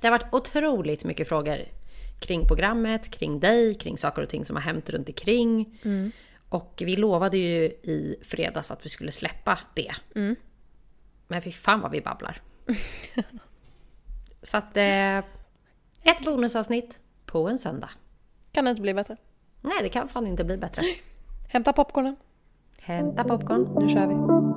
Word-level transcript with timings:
Det 0.00 0.06
har 0.06 0.18
varit 0.18 0.34
otroligt 0.34 1.04
mycket 1.04 1.28
frågor 1.28 1.64
kring 2.20 2.46
programmet, 2.46 3.10
kring 3.10 3.40
dig, 3.40 3.74
kring 3.74 3.98
saker 3.98 4.22
och 4.22 4.28
ting 4.28 4.44
som 4.44 4.56
har 4.56 4.62
hänt 4.62 4.90
runt 4.90 5.08
omkring. 5.08 5.80
Mm. 5.84 6.12
Och 6.48 6.82
vi 6.86 6.96
lovade 6.96 7.38
ju 7.38 7.64
i 7.64 8.16
fredags 8.22 8.70
att 8.70 8.84
vi 8.84 8.88
skulle 8.88 9.12
släppa 9.12 9.58
det. 9.74 9.92
Mm. 10.14 10.36
Men 11.28 11.42
fy 11.42 11.50
fan 11.50 11.80
vad 11.80 11.90
vi 11.90 12.00
babblar. 12.00 12.42
Så 14.42 14.56
att... 14.56 14.76
Eh, 14.76 15.18
ett 16.02 16.24
bonusavsnitt 16.24 17.00
på 17.26 17.48
en 17.48 17.58
söndag. 17.58 17.90
Kan 18.52 18.64
det 18.64 18.70
inte 18.70 18.82
bli 18.82 18.94
bättre? 18.94 19.16
Nej, 19.60 19.78
det 19.82 19.88
kan 19.88 20.08
fan 20.08 20.26
inte 20.26 20.44
bli 20.44 20.56
bättre. 20.56 20.82
Hämta 21.48 21.72
popcornen. 21.72 22.16
Hämta 22.80 23.24
popcorn. 23.24 23.76
Nu 23.80 23.88
kör 23.88 24.06
vi. 24.06 24.47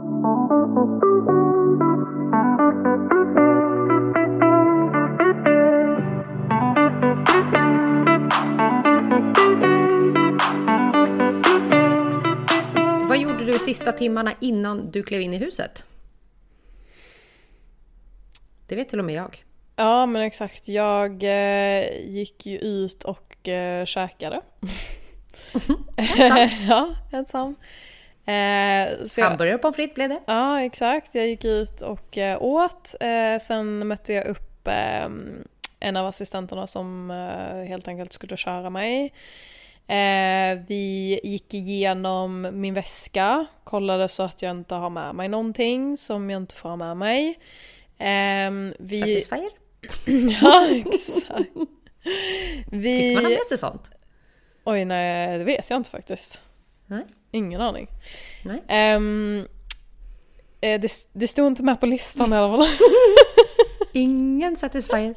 Du 13.51 13.59
sista 13.59 13.91
timmarna 13.91 14.33
innan 14.39 14.91
du 14.91 15.03
klev 15.03 15.21
in 15.21 15.33
i 15.33 15.37
huset? 15.37 15.85
Det 18.67 18.75
vet 18.75 18.89
till 18.89 18.99
och 18.99 19.05
med 19.05 19.15
jag. 19.15 19.43
Ja 19.75 20.05
men 20.05 20.21
exakt. 20.21 20.67
Jag 20.67 21.23
eh, 21.23 22.07
gick 22.07 22.45
ju 22.45 22.57
ut 22.57 23.03
och 23.03 23.49
eh, 23.49 23.85
käkade. 23.85 24.41
Ensam. 25.97 26.49
ja, 26.69 26.95
ensam. 27.11 27.55
Eh, 28.25 29.05
så 29.05 29.21
Hamburgare 29.21 29.55
och 29.55 29.61
pommes 29.61 29.75
frites 29.75 29.95
blev 29.95 30.09
det. 30.09 30.19
ja 30.27 30.61
exakt. 30.61 31.15
Jag 31.15 31.27
gick 31.27 31.45
ut 31.45 31.81
och 31.81 32.17
eh, 32.17 32.41
åt. 32.43 32.95
Eh, 32.99 33.39
sen 33.41 33.87
mötte 33.87 34.13
jag 34.13 34.25
upp 34.25 34.67
eh, 34.67 35.09
en 35.79 35.97
av 35.97 36.07
assistenterna 36.07 36.67
som 36.67 37.11
eh, 37.11 37.67
helt 37.69 37.87
enkelt 37.87 38.13
skulle 38.13 38.37
köra 38.37 38.69
mig. 38.69 39.13
Eh, 39.91 40.59
vi 40.67 41.19
gick 41.23 41.53
igenom 41.53 42.47
min 42.51 42.73
väska, 42.73 43.45
kollade 43.63 44.07
så 44.07 44.23
att 44.23 44.41
jag 44.41 44.51
inte 44.51 44.75
har 44.75 44.89
med 44.89 45.15
mig 45.15 45.29
någonting 45.29 45.97
som 45.97 46.29
jag 46.29 46.41
inte 46.41 46.55
får 46.55 46.69
ha 46.69 46.75
med 46.75 46.97
mig. 46.97 47.39
Ehm, 47.97 48.73
vi... 48.79 48.99
Satisfyer. 48.99 49.49
Ja, 50.41 50.67
exakt. 50.69 51.49
Vi... 52.71 52.99
Fick 52.99 53.15
man 53.15 53.25
ha 53.25 53.29
med 53.29 53.45
sig 53.49 53.57
sånt? 53.57 53.89
Oj, 54.63 54.85
nej, 54.85 55.37
det 55.37 55.43
vet 55.43 55.69
jag 55.69 55.77
inte 55.77 55.89
faktiskt. 55.89 56.41
Nej. 56.85 57.05
Ingen 57.31 57.61
aning. 57.61 57.87
Nej. 58.43 58.63
Eh, 58.67 58.99
det, 60.81 60.91
det 61.13 61.27
stod 61.27 61.47
inte 61.47 61.63
med 61.63 61.79
på 61.79 61.85
listan 61.85 62.33
i 62.33 62.35
alla 62.35 62.57
fall. 62.57 62.67
Ingen 63.93 64.55
Satisfyer. 64.55 65.15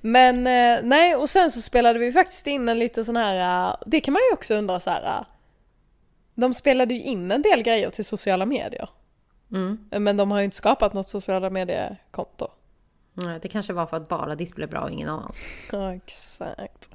Men 0.00 0.36
eh, 0.46 0.84
nej, 0.88 1.14
och 1.14 1.28
sen 1.28 1.50
så 1.50 1.60
spelade 1.62 1.98
vi 1.98 2.12
faktiskt 2.12 2.46
in 2.46 2.68
en 2.68 2.78
lite 2.78 3.04
sån 3.04 3.16
här, 3.16 3.68
eh, 3.70 3.76
det 3.86 4.00
kan 4.00 4.12
man 4.12 4.20
ju 4.30 4.34
också 4.34 4.54
undra 4.54 4.80
så 4.80 4.90
här. 4.90 5.04
eh, 5.04 5.26
De 6.34 6.54
spelade 6.54 6.94
ju 6.94 7.00
in 7.00 7.30
en 7.30 7.42
del 7.42 7.62
grejer 7.62 7.90
till 7.90 8.04
sociala 8.04 8.46
medier. 8.46 8.88
Mm. 9.52 9.88
Men 9.90 10.16
de 10.16 10.30
har 10.30 10.38
ju 10.38 10.44
inte 10.44 10.56
skapat 10.56 10.94
något 10.94 11.08
sociala 11.08 11.50
mediekonto. 11.50 12.48
Nej, 13.12 13.38
det 13.42 13.48
kanske 13.48 13.72
var 13.72 13.86
för 13.86 13.96
att 13.96 14.08
bara 14.08 14.34
ditt 14.34 14.54
blev 14.54 14.70
bra 14.70 14.80
och 14.80 14.90
ingen 14.90 15.08
annans. 15.08 15.44
Ja, 15.72 15.94
exakt. 15.94 16.90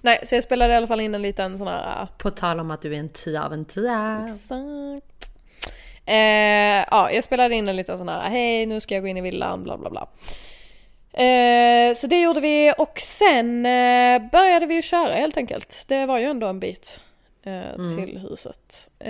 Nej, 0.00 0.20
så 0.24 0.34
jag 0.34 0.42
spelade 0.44 0.72
i 0.72 0.76
alla 0.76 0.86
fall 0.86 1.00
in 1.00 1.14
en 1.14 1.22
liten 1.22 1.58
sån 1.58 1.66
här 1.66 2.08
På 2.18 2.30
tal 2.30 2.60
om 2.60 2.70
att 2.70 2.82
du 2.82 2.94
är 2.94 2.98
en 2.98 3.08
tia 3.08 3.44
av 3.44 3.52
en 3.52 3.64
tia. 3.64 4.20
Exakt. 4.24 5.30
Eh, 6.04 6.86
ja, 6.90 7.10
jag 7.10 7.24
spelade 7.24 7.54
in 7.54 7.68
en 7.68 7.76
liten 7.76 7.98
sån 7.98 8.08
här, 8.08 8.30
hej 8.30 8.66
nu 8.66 8.80
ska 8.80 8.94
jag 8.94 9.02
gå 9.02 9.08
in 9.08 9.16
i 9.16 9.20
villan, 9.20 9.64
bla 9.64 9.78
bla 9.78 9.90
bla. 9.90 10.08
Eh, 11.12 11.94
så 11.94 12.06
det 12.06 12.20
gjorde 12.20 12.40
vi 12.40 12.72
och 12.78 12.98
sen 13.00 13.66
eh, 13.66 14.22
började 14.32 14.66
vi 14.66 14.74
ju 14.74 14.82
köra 14.82 15.12
helt 15.12 15.36
enkelt. 15.36 15.84
Det 15.88 16.06
var 16.06 16.18
ju 16.18 16.24
ändå 16.24 16.46
en 16.46 16.60
bit 16.60 17.00
eh, 17.42 17.86
till 17.96 18.18
huset. 18.30 18.90
Eh, 18.98 19.06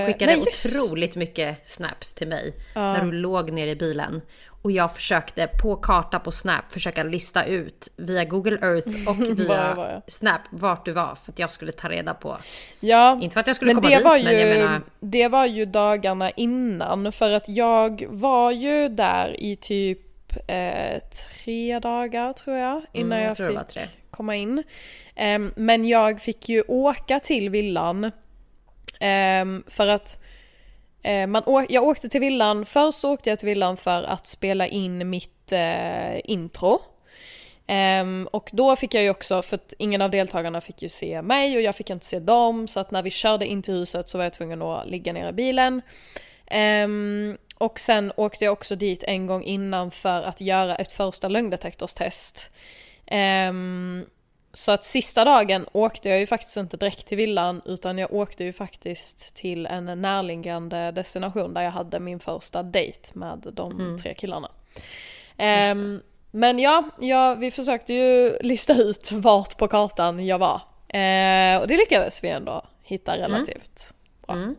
Du 0.00 0.06
skickade 0.06 0.32
nej, 0.36 0.42
just- 0.46 0.66
otroligt 0.66 1.16
mycket 1.16 1.68
snaps 1.68 2.14
till 2.14 2.28
mig 2.28 2.52
Ja. 2.74 2.80
när 2.92 3.04
du 3.04 3.12
låg 3.12 3.52
nere 3.52 3.70
i 3.70 3.76
bilen. 3.76 4.20
Och 4.62 4.72
jag 4.72 4.94
försökte 4.94 5.46
på 5.62 5.76
karta 5.76 6.18
på 6.18 6.32
Snap 6.32 6.72
försöka 6.72 7.02
lista 7.02 7.44
ut 7.44 7.88
via 7.96 8.24
Google 8.24 8.58
Earth 8.62 8.88
och 9.08 9.16
Var 9.16 9.26
jag 9.26 9.34
via 9.34 9.74
var, 9.74 9.90
ja. 9.90 10.02
Snap 10.06 10.40
vart 10.50 10.84
du 10.84 10.92
var 10.92 11.14
för 11.14 11.32
att 11.32 11.38
jag 11.38 11.50
skulle 11.50 11.72
ta 11.72 11.88
reda 11.88 12.14
på. 12.14 12.36
Ja, 12.80 13.18
Inte 13.22 13.32
för 13.34 13.40
att 13.40 13.46
jag 13.46 13.56
skulle 13.56 13.74
komma 13.74 13.88
dit 13.88 14.02
var, 14.04 14.22
men 14.22 14.38
jag 14.38 14.48
ju, 14.48 14.58
menar... 14.58 14.80
det 15.00 15.28
var 15.28 15.46
ju 15.46 15.64
dagarna 15.64 16.30
innan 16.30 17.12
för 17.12 17.30
att 17.30 17.48
jag 17.48 18.06
var 18.08 18.50
ju 18.50 18.88
där 18.88 19.40
i 19.40 19.56
typ 19.56 20.00
eh, 20.46 21.02
tre 21.10 21.78
dagar 21.78 22.32
tror 22.32 22.56
jag 22.56 22.82
innan 22.92 23.12
Mm, 23.12 23.22
jag 23.22 23.30
jag, 23.30 23.36
tror 23.36 23.80
fick 23.82 24.10
komma 24.10 24.36
in. 24.36 24.62
Ehm, 25.14 25.52
men 25.56 25.88
jag 25.88 26.20
fick 26.20 26.48
ju 26.48 26.62
åka 26.68 27.20
till 27.20 27.50
villan 27.50 28.10
ehm, 29.00 29.64
för 29.66 29.86
att 29.86 30.22
eh, 31.02 31.26
man 31.26 31.66
jag 31.68 31.84
åkte 31.84 32.08
till 32.08 32.20
villan, 32.20 32.66
först 32.66 33.04
åkte 33.04 33.30
jag 33.30 33.38
till 33.38 33.48
villan 33.48 33.76
för 33.76 34.02
att 34.02 34.26
spela 34.26 34.66
in 34.66 35.10
mitt 35.10 35.52
eh, 35.52 36.30
intro. 36.30 36.80
Ehm, 37.66 38.28
och 38.32 38.50
då 38.52 38.76
fick 38.76 38.94
jag 38.94 39.02
ju 39.02 39.10
också, 39.10 39.42
för 39.42 39.54
att 39.54 39.74
ingen 39.78 40.02
av 40.02 40.10
deltagarna 40.10 40.60
fick 40.60 40.82
ju 40.82 40.88
se 40.88 41.22
mig 41.22 41.56
och 41.56 41.62
jag 41.62 41.76
fick 41.76 41.90
inte 41.90 42.06
se 42.06 42.18
dem, 42.18 42.68
så 42.68 42.80
att 42.80 42.90
när 42.90 43.02
vi 43.02 43.10
körde 43.10 43.46
in 43.46 43.62
till 43.62 43.74
huset 43.74 44.08
så 44.08 44.18
var 44.18 44.24
jag 44.24 44.32
tvungen 44.32 44.62
att 44.62 44.88
ligga 44.88 45.12
ner 45.12 45.28
i 45.28 45.32
bilen. 45.32 45.82
Ehm, 46.46 47.36
och 47.54 47.78
sen 47.78 48.12
åkte 48.16 48.44
jag 48.44 48.52
också 48.52 48.76
dit 48.76 49.04
en 49.06 49.26
gång 49.26 49.42
innan 49.42 49.90
för 49.90 50.22
att 50.22 50.40
göra 50.40 50.76
ett 50.76 50.92
första 50.92 51.28
lögndetektorstest. 51.28 52.50
Ehm, 53.06 54.06
så 54.52 54.72
att 54.72 54.84
sista 54.84 55.24
dagen 55.24 55.66
åkte 55.72 56.08
jag 56.08 56.20
ju 56.20 56.26
faktiskt 56.26 56.56
inte 56.56 56.76
direkt 56.76 57.06
till 57.06 57.16
villan 57.16 57.62
utan 57.64 57.98
jag 57.98 58.12
åkte 58.12 58.44
ju 58.44 58.52
faktiskt 58.52 59.34
till 59.34 59.66
en 59.66 59.84
närliggande 60.02 60.90
destination 60.90 61.54
där 61.54 61.62
jag 61.62 61.70
hade 61.70 62.00
min 62.00 62.20
första 62.20 62.62
dejt 62.62 63.08
med 63.12 63.48
de 63.52 63.98
tre 64.02 64.14
killarna. 64.14 64.50
Ehm, 65.36 66.00
men 66.30 66.58
ja, 66.58 66.82
ja, 67.00 67.34
vi 67.34 67.50
försökte 67.50 67.94
ju 67.94 68.38
lista 68.40 68.74
ut 68.74 69.12
vart 69.12 69.56
på 69.56 69.68
kartan 69.68 70.26
jag 70.26 70.38
var. 70.38 70.60
Eh, 70.88 71.60
och 71.60 71.68
det 71.68 71.76
lyckades 71.76 72.24
vi 72.24 72.28
ändå 72.28 72.62
hitta 72.82 73.18
relativt 73.18 73.94
bra. 74.26 74.36
Mm. 74.36 74.56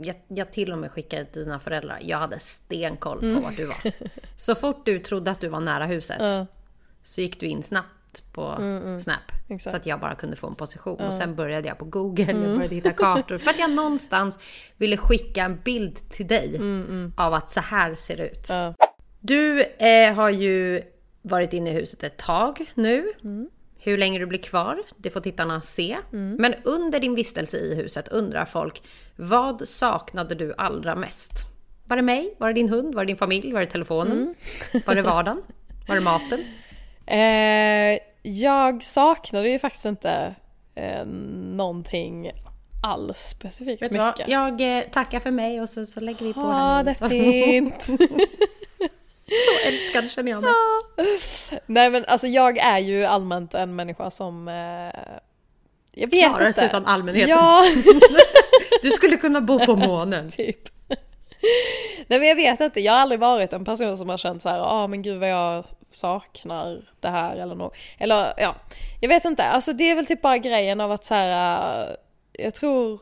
Jag, 0.00 0.16
jag 0.28 0.52
till 0.52 0.72
och 0.72 0.78
med 0.78 0.90
skickade 0.92 1.24
till 1.24 1.44
dina 1.44 1.58
föräldrar. 1.58 1.98
Jag 2.02 2.18
hade 2.18 2.38
stenkoll 2.38 3.18
på 3.20 3.26
Mm. 3.26 3.42
vart 3.42 3.56
du 3.56 3.64
var. 3.66 3.76
Så 4.36 4.54
fort 4.54 4.86
du 4.86 4.98
trodde 4.98 5.30
att 5.30 5.40
du 5.40 5.48
var 5.48 5.60
nära 5.60 5.84
huset 5.86 6.16
Ja. 6.20 6.46
så 7.02 7.20
gick 7.20 7.40
du 7.40 7.46
in 7.46 7.62
snabbt 7.62 8.32
på 8.32 8.56
Snap. 9.04 9.20
Exakt. 9.48 9.70
Så 9.70 9.76
att 9.76 9.86
jag 9.86 10.00
bara 10.00 10.14
kunde 10.14 10.36
få 10.36 10.46
en 10.46 10.54
position. 10.54 11.00
Och 11.00 11.14
sen 11.14 11.34
började 11.34 11.68
jag 11.68 11.78
på 11.78 11.84
Google 11.84 12.34
och 12.34 12.56
började 12.56 12.74
hitta 12.74 12.90
kartor. 12.92 13.38
För 13.38 13.50
att 13.50 13.58
jag 13.58 13.70
någonstans 13.70 14.38
ville 14.76 14.96
skicka 14.96 15.44
en 15.44 15.60
bild 15.64 16.10
till 16.10 16.26
dig 16.26 16.60
av 17.16 17.34
att 17.34 17.50
så 17.50 17.60
här 17.60 17.94
ser 17.94 18.16
det 18.16 18.28
ut. 18.28 18.46
Ja. 18.48 18.74
Du 19.20 19.62
eh, 19.62 20.14
har 20.14 20.30
ju 20.30 20.82
varit 21.22 21.52
inne 21.52 21.70
i 21.70 21.74
huset 21.74 22.02
ett 22.02 22.16
tag 22.16 22.64
nu. 22.74 23.12
Hur 23.78 23.98
länge 23.98 24.18
du 24.18 24.26
blir 24.26 24.38
kvar, 24.42 24.78
det 24.96 25.10
får 25.10 25.20
tittarna 25.20 25.60
se. 25.60 25.98
Men 26.10 26.54
under 26.64 27.00
din 27.00 27.14
vistelse 27.14 27.56
i 27.58 27.74
huset 27.74 28.08
undrar 28.08 28.44
folk, 28.44 28.82
vad 29.16 29.68
saknade 29.68 30.34
du 30.34 30.54
allra 30.58 30.94
mest? 30.96 31.32
Var 31.84 31.96
det 31.96 32.02
mig? 32.02 32.34
Var 32.38 32.48
det 32.48 32.54
din 32.54 32.68
hund? 32.68 32.94
Var 32.94 33.04
det 33.04 33.06
din 33.10 33.16
familj? 33.16 33.52
Var 33.52 33.60
det 33.60 33.66
telefonen? 33.66 34.34
Var 34.86 34.94
det 34.94 35.02
vardagen? 35.02 35.42
Var 35.88 35.94
det 35.94 36.00
maten? 36.00 36.44
Eh, 37.10 37.98
jag 38.22 38.82
saknade 38.82 39.48
ju 39.48 39.58
faktiskt 39.58 39.84
inte 39.86 40.34
eh, 40.74 41.04
någonting 41.56 42.30
alls 42.82 43.18
specifikt 43.18 43.82
Vet 43.82 43.92
du 43.92 43.98
vad? 43.98 44.06
mycket. 44.06 44.28
Jag 44.28 44.78
eh, 44.78 44.84
tackar 44.84 45.20
för 45.20 45.30
mig 45.30 45.60
och 45.60 45.68
sen 45.68 45.86
så 45.86 46.00
lägger 46.00 46.26
vi 46.26 46.32
på 46.34 46.40
Ja, 46.40 46.82
den. 46.84 47.08
det 47.08 47.16
är 47.16 47.46
fint. 47.46 47.82
Så 49.28 49.68
älskad 49.68 50.10
känner 50.10 50.30
jag 50.32 50.42
mig. 50.42 50.52
Nej 51.66 51.90
men 51.90 52.04
alltså 52.04 52.26
jag 52.26 52.58
är 52.58 52.78
ju 52.78 53.04
allmänt 53.04 53.54
en 53.54 53.76
människa 53.76 54.10
som... 54.10 54.48
Eh, 54.48 55.02
jag 55.92 56.10
vet 56.10 56.36
Klarar 56.36 56.52
sig 56.52 56.66
utan 56.66 56.86
allmänheten. 56.86 57.30
Ja, 57.30 57.64
Du 58.82 58.90
skulle 58.90 59.16
kunna 59.16 59.40
bo 59.40 59.66
på 59.66 59.76
månen. 59.76 60.30
typ. 60.36 60.68
Nej 62.06 62.18
men 62.18 62.28
jag 62.28 62.36
vet 62.36 62.60
inte, 62.60 62.80
jag 62.80 62.92
har 62.92 63.00
aldrig 63.00 63.20
varit 63.20 63.52
en 63.52 63.64
person 63.64 63.98
som 63.98 64.08
har 64.08 64.18
känt 64.18 64.42
så 64.42 64.48
här, 64.48 64.56
ja 64.56 64.64
ah, 64.64 64.86
men 64.86 65.02
gud 65.02 65.20
vad 65.20 65.30
jag 65.30 65.64
saknar 65.90 66.80
det 67.00 67.08
här 67.08 67.36
eller 67.36 67.54
något. 67.54 67.74
Eller 67.98 68.34
ja, 68.36 68.54
jag 69.00 69.08
vet 69.08 69.24
inte. 69.24 69.44
Alltså 69.44 69.72
det 69.72 69.90
är 69.90 69.94
väl 69.94 70.06
typ 70.06 70.22
bara 70.22 70.38
grejen 70.38 70.80
av 70.80 70.92
att 70.92 71.04
så 71.04 71.14
här, 71.14 71.88
eh, 71.88 71.94
jag 72.44 72.54
tror... 72.54 73.00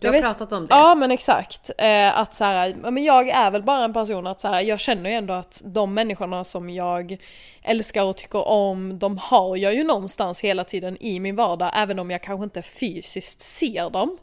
Du 0.00 0.06
har 0.06 0.12
vet- 0.12 0.22
pratat 0.22 0.52
om 0.52 0.66
det. 0.66 0.74
Ja 0.74 0.94
men 0.94 1.10
exakt. 1.10 1.70
Eh, 1.78 2.18
att 2.18 2.34
så 2.34 2.44
här, 2.44 2.74
men 2.74 3.04
jag 3.04 3.28
är 3.28 3.50
väl 3.50 3.62
bara 3.62 3.84
en 3.84 3.92
person 3.92 4.26
att 4.26 4.40
så 4.40 4.48
här, 4.48 4.60
jag 4.60 4.80
känner 4.80 5.10
ju 5.10 5.16
ändå 5.16 5.34
att 5.34 5.62
de 5.64 5.94
människorna 5.94 6.44
som 6.44 6.70
jag 6.70 7.16
älskar 7.62 8.02
och 8.04 8.16
tycker 8.16 8.48
om, 8.48 8.98
de 8.98 9.18
har 9.18 9.56
jag 9.56 9.74
ju 9.74 9.84
någonstans 9.84 10.40
hela 10.40 10.64
tiden 10.64 10.96
i 11.00 11.20
min 11.20 11.36
vardag, 11.36 11.70
även 11.74 11.98
om 11.98 12.10
jag 12.10 12.22
kanske 12.22 12.44
inte 12.44 12.62
fysiskt 12.62 13.42
ser 13.42 13.90
dem. 13.90 14.18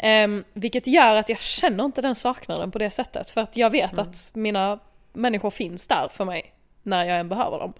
Eh, 0.00 0.28
vilket 0.52 0.86
gör 0.86 1.16
att 1.16 1.28
jag 1.28 1.40
känner 1.40 1.84
inte 1.84 2.02
den 2.02 2.14
saknaden 2.14 2.70
på 2.70 2.78
det 2.78 2.90
sättet, 2.90 3.30
för 3.30 3.40
att 3.40 3.56
jag 3.56 3.70
vet 3.70 3.98
att 3.98 4.30
mina 4.34 4.78
människor 5.12 5.50
finns 5.50 5.86
där 5.88 6.08
för 6.10 6.24
mig. 6.24 6.50
när 6.86 7.04
jag 7.04 7.18
än 7.18 7.28
behöver 7.28 7.58
dem. 7.58 7.72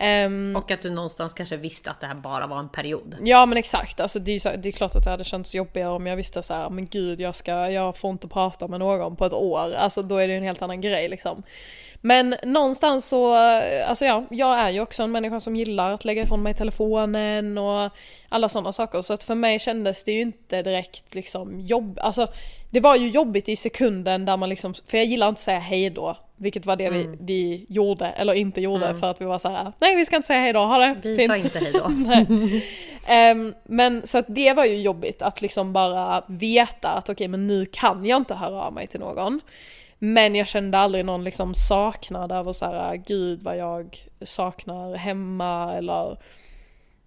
Ehm, 0.00 0.56
Och 0.56 0.70
att 0.70 0.82
du 0.82 0.90
någonstans 0.90 1.34
kanske 1.34 1.56
visste 1.56 1.90
att 1.90 2.00
det 2.00 2.06
här 2.06 2.14
bara 2.14 2.46
var 2.46 2.58
en 2.58 2.68
period. 2.68 3.16
Ja 3.22 3.46
men 3.46 3.58
exakt, 3.58 4.00
alltså 4.00 4.18
det 4.18 4.32
är, 4.32 4.40
så, 4.40 4.50
det 4.56 4.68
är 4.68 4.72
klart 4.72 4.96
att 4.96 5.04
det 5.04 5.10
hade 5.10 5.24
känts 5.24 5.54
jobbigare 5.54 5.90
om 5.90 6.06
jag 6.06 6.16
visste 6.16 6.42
så 6.42 6.54
här, 6.54 6.70
men 6.70 6.86
gud 6.86 7.20
jag, 7.20 7.34
ska, 7.34 7.70
jag 7.70 7.96
får 7.96 8.10
inte 8.10 8.28
prata 8.28 8.68
med 8.68 8.80
någon 8.80 9.16
på 9.16 9.24
ett 9.24 9.32
år. 9.32 9.74
Alltså 9.74 10.02
då 10.02 10.16
är 10.16 10.28
det 10.28 10.34
en 10.34 10.42
helt 10.42 10.62
annan 10.62 10.80
grej 10.80 11.08
liksom. 11.08 11.42
Men 12.00 12.36
någonstans 12.42 13.08
så, 13.08 13.34
alltså 13.86 14.04
ja, 14.04 14.24
jag 14.30 14.58
är 14.60 14.70
ju 14.70 14.80
också 14.80 15.02
en 15.02 15.12
människa 15.12 15.40
som 15.40 15.56
gillar 15.56 15.92
att 15.92 16.04
lägga 16.04 16.22
ifrån 16.22 16.42
mig 16.42 16.54
telefonen 16.54 17.58
och 17.58 17.90
alla 18.28 18.48
sådana 18.48 18.72
saker. 18.72 19.00
Så 19.02 19.12
att 19.12 19.24
för 19.24 19.34
mig 19.34 19.58
kändes 19.58 20.04
det 20.04 20.12
ju 20.12 20.20
inte 20.20 20.62
direkt 20.62 21.14
liksom 21.14 21.60
jobb, 21.60 21.98
alltså 22.02 22.28
det 22.70 22.80
var 22.80 22.96
ju 22.96 23.08
jobbigt 23.08 23.48
i 23.48 23.56
sekunden 23.56 24.24
där 24.24 24.36
man 24.36 24.48
liksom, 24.48 24.74
för 24.86 24.98
jag 24.98 25.06
gillar 25.06 25.28
inte 25.28 25.38
att 25.38 25.44
säga 25.44 25.58
hej 25.58 25.90
då. 25.90 26.16
Vilket 26.40 26.66
var 26.66 26.76
det 26.76 26.86
Mm. 26.86 27.10
vi, 27.10 27.16
vi 27.20 27.66
gjorde, 27.68 28.06
eller 28.06 28.32
inte 28.34 28.60
gjorde, 28.60 28.94
för 28.94 29.10
att 29.10 29.20
vi 29.20 29.24
var 29.24 29.38
så 29.38 29.48
här: 29.48 29.72
nej 29.78 29.96
vi 29.96 30.04
ska 30.04 30.16
inte 30.16 30.26
säga 30.26 30.40
hej 30.40 30.52
då, 30.52 30.60
ha 30.60 30.78
det 30.78 30.96
Vi 31.02 31.16
fint." 31.16 31.30
sa 31.30 31.36
inte 31.36 31.58
hej 31.58 31.72
då. 31.72 31.88
Nej. 31.88 32.64
Ehm, 33.06 33.54
men 33.64 34.06
så 34.06 34.18
att 34.18 34.24
det 34.28 34.52
var 34.52 34.64
ju 34.64 34.76
jobbigt 34.80 35.22
att 35.22 35.42
liksom 35.42 35.72
bara 35.72 36.24
veta 36.28 36.88
att 36.88 37.08
okej 37.08 37.28
men 37.28 37.46
nu 37.46 37.66
kan 37.66 38.04
jag 38.04 38.16
inte 38.16 38.34
höra 38.34 38.62
av 38.62 38.72
mig 38.72 38.86
till 38.86 39.00
någon. 39.00 39.40
Men 39.98 40.34
jag 40.34 40.46
kände 40.46 40.78
aldrig 40.78 41.04
någon 41.04 41.24
liksom 41.24 41.54
saknad 41.54 42.32
över 42.32 42.52
så 42.52 42.64
här, 42.64 42.96
gud 42.96 43.42
vad 43.42 43.56
jag 43.56 43.98
saknar 44.24 44.94
hemma 44.94 45.74
eller 45.74 46.16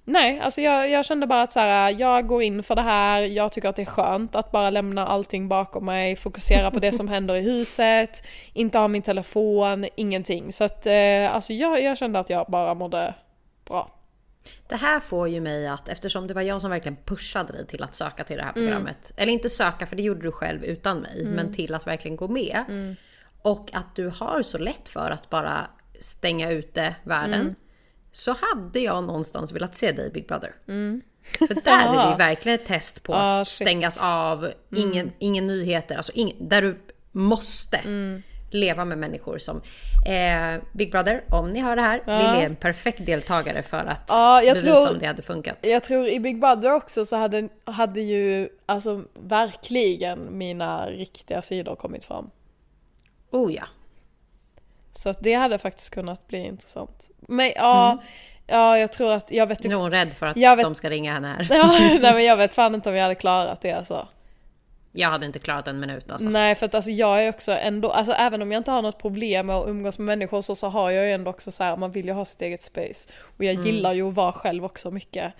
Nej, 0.05 0.39
alltså 0.39 0.61
jag, 0.61 0.89
jag 0.89 1.05
kände 1.05 1.27
bara 1.27 1.41
att 1.41 1.53
så 1.53 1.59
här, 1.59 1.95
jag 1.99 2.27
går 2.27 2.41
in 2.43 2.63
för 2.63 2.75
det 2.75 2.81
här, 2.81 3.21
jag 3.21 3.51
tycker 3.51 3.69
att 3.69 3.75
det 3.75 3.81
är 3.81 3.85
skönt 3.85 4.35
att 4.35 4.51
bara 4.51 4.69
lämna 4.69 5.07
allting 5.07 5.47
bakom 5.47 5.85
mig, 5.85 6.15
fokusera 6.15 6.71
på 6.71 6.79
det 6.79 6.91
som 6.91 7.07
händer 7.13 7.35
i 7.35 7.41
huset, 7.41 8.23
inte 8.53 8.77
ha 8.77 8.87
min 8.87 9.01
telefon, 9.01 9.85
ingenting. 9.95 10.53
Så 10.53 10.63
att 10.63 10.85
eh, 10.85 11.33
alltså 11.33 11.53
jag, 11.53 11.81
jag 11.83 11.97
kände 11.97 12.19
att 12.19 12.29
jag 12.29 12.45
bara 12.47 12.73
mådde 12.73 13.13
bra. 13.65 13.91
Det 14.67 14.75
här 14.75 14.99
får 14.99 15.29
ju 15.29 15.41
mig 15.41 15.67
att, 15.67 15.89
eftersom 15.89 16.27
det 16.27 16.33
var 16.33 16.41
jag 16.41 16.61
som 16.61 16.69
verkligen 16.69 16.95
pushade 17.05 17.53
dig 17.53 17.67
till 17.67 17.83
att 17.83 17.95
söka 17.95 18.23
till 18.23 18.37
det 18.37 18.43
här 18.43 18.53
programmet. 18.53 19.11
Eller 19.17 19.33
inte 19.33 19.49
söka, 19.49 19.85
för 19.85 19.95
det 19.95 20.03
gjorde 20.03 20.21
du 20.21 20.31
själv 20.31 20.63
utan 20.63 20.97
mig. 20.99 21.25
Men 21.25 21.53
till 21.53 21.73
att 21.73 21.87
verkligen 21.87 22.17
gå 22.17 22.27
med. 22.27 22.63
Och 23.41 23.69
att 23.73 23.95
du 23.95 24.07
har 24.07 24.41
så 24.41 24.57
lätt 24.57 24.89
för 24.89 25.11
att 25.11 25.29
bara 25.29 25.67
stänga 25.99 26.51
ute 26.51 26.95
världen. 27.03 27.55
Så 28.15 28.35
hade 28.41 28.79
jag 28.79 29.03
någonstans 29.03 29.51
velat 29.51 29.75
se 29.75 29.91
dig 29.91 30.09
Big 30.11 30.27
Brother. 30.27 30.55
För 31.39 31.47
där 31.63 31.87
är 31.93 32.05
det 32.05 32.09
ju 32.11 32.17
verkligen 32.17 32.55
ett 32.59 32.65
test 32.65 33.03
på 33.03 33.13
Ah, 33.13 33.41
att 33.41 33.47
shit. 33.47 33.67
stängas 33.67 33.99
av, 34.03 34.51
ingen, 34.75 35.11
ingen 35.19 35.47
nyheter, 35.47 35.95
alltså 35.95 36.11
ingen, 36.15 36.49
där 36.49 36.61
du 36.61 36.79
måste 37.11 37.79
leva 38.51 38.85
med 38.85 38.97
människor 38.97 39.37
som 39.37 39.61
eh, 40.07 40.61
Big 40.73 40.91
Brother, 40.91 41.23
om 41.29 41.49
ni 41.49 41.59
hör 41.61 41.75
det 41.75 41.81
här, 41.81 41.97
Lili 42.05 42.41
är 42.41 42.45
en 42.45 42.55
perfekt 42.55 43.05
deltagare 43.05 43.61
för 43.63 43.77
att 43.77 44.01
Ja, 44.07 44.43
jag 44.43 44.55
bevisa 44.57 44.75
tror- 44.75 44.89
om 44.93 44.99
det 44.99 45.05
hade 45.07 45.21
funkat. 45.21 45.57
Jag 45.61 45.83
tror 45.83 46.07
i 46.07 46.19
Big 46.19 46.39
Brother 46.39 46.73
också 46.73 47.05
så 47.05 47.15
hade, 47.15 47.49
hade 47.65 48.01
ju 48.01 48.49
alltså 48.65 49.03
verkligen 49.19 50.37
mina 50.37 50.85
riktiga 50.89 51.41
sidor 51.41 51.75
kommit 51.75 52.05
fram. 52.05 52.29
Oh 53.31 53.53
ja. 53.53 53.63
Så 54.93 55.09
att 55.09 55.17
det 55.19 55.33
hade 55.33 55.57
faktiskt 55.57 55.93
kunnat 55.93 56.27
bli 56.27 56.39
intressant. 56.39 57.09
Men 57.27 57.51
ja, 57.55 57.97
ja 58.47 58.77
jag 58.77 58.91
tror 58.91 59.13
att, 59.13 59.31
jag 59.31 59.47
vet 59.47 59.63
Nu 59.63 59.73
är 59.73 59.77
hon 59.77 59.91
rädd 59.91 60.13
för 60.13 60.25
att 60.25 60.37
vet- 60.37 60.61
de 60.61 60.75
ska 60.75 60.89
ringa 60.89 61.13
henne 61.13 61.27
här. 61.27 61.47
Ja, 61.49 61.77
nej 62.01 62.13
men 62.13 62.25
jag 62.25 62.37
vet 62.37 62.53
fan 62.53 62.75
inte 62.75 62.89
om 62.89 62.95
jag 62.95 63.03
hade 63.03 63.15
klarat 63.15 63.61
det 63.61 63.71
alltså. 63.71 64.07
Jag 64.95 65.09
hade 65.09 65.25
inte 65.25 65.39
klarat 65.39 65.67
en 65.67 65.79
minut 65.79 66.11
alltså. 66.11 66.29
Nej 66.29 66.55
för 66.55 66.65
att 66.65 66.75
alltså 66.75 66.91
jag 66.91 67.25
är 67.25 67.29
också 67.29 67.51
ändå, 67.51 67.89
alltså 67.91 68.13
även 68.13 68.41
om 68.41 68.51
jag 68.51 68.59
inte 68.59 68.71
har 68.71 68.81
något 68.81 68.97
problem 68.97 69.45
med 69.45 69.55
att 69.55 69.67
umgås 69.67 69.97
med 69.97 70.05
människor 70.05 70.41
så, 70.41 70.55
så 70.55 70.67
har 70.67 70.91
jag 70.91 71.05
ju 71.05 71.11
ändå 71.11 71.31
också 71.31 71.51
så 71.51 71.63
här, 71.63 71.77
man 71.77 71.91
vill 71.91 72.05
ju 72.05 72.11
ha 72.11 72.25
sitt 72.25 72.41
eget 72.41 72.61
space. 72.61 73.09
Och 73.37 73.43
jag 73.43 73.65
gillar 73.65 73.93
ju 73.93 74.07
att 74.07 74.13
vara 74.13 74.31
själv 74.33 74.65
också 74.65 74.91
mycket. 74.91 75.33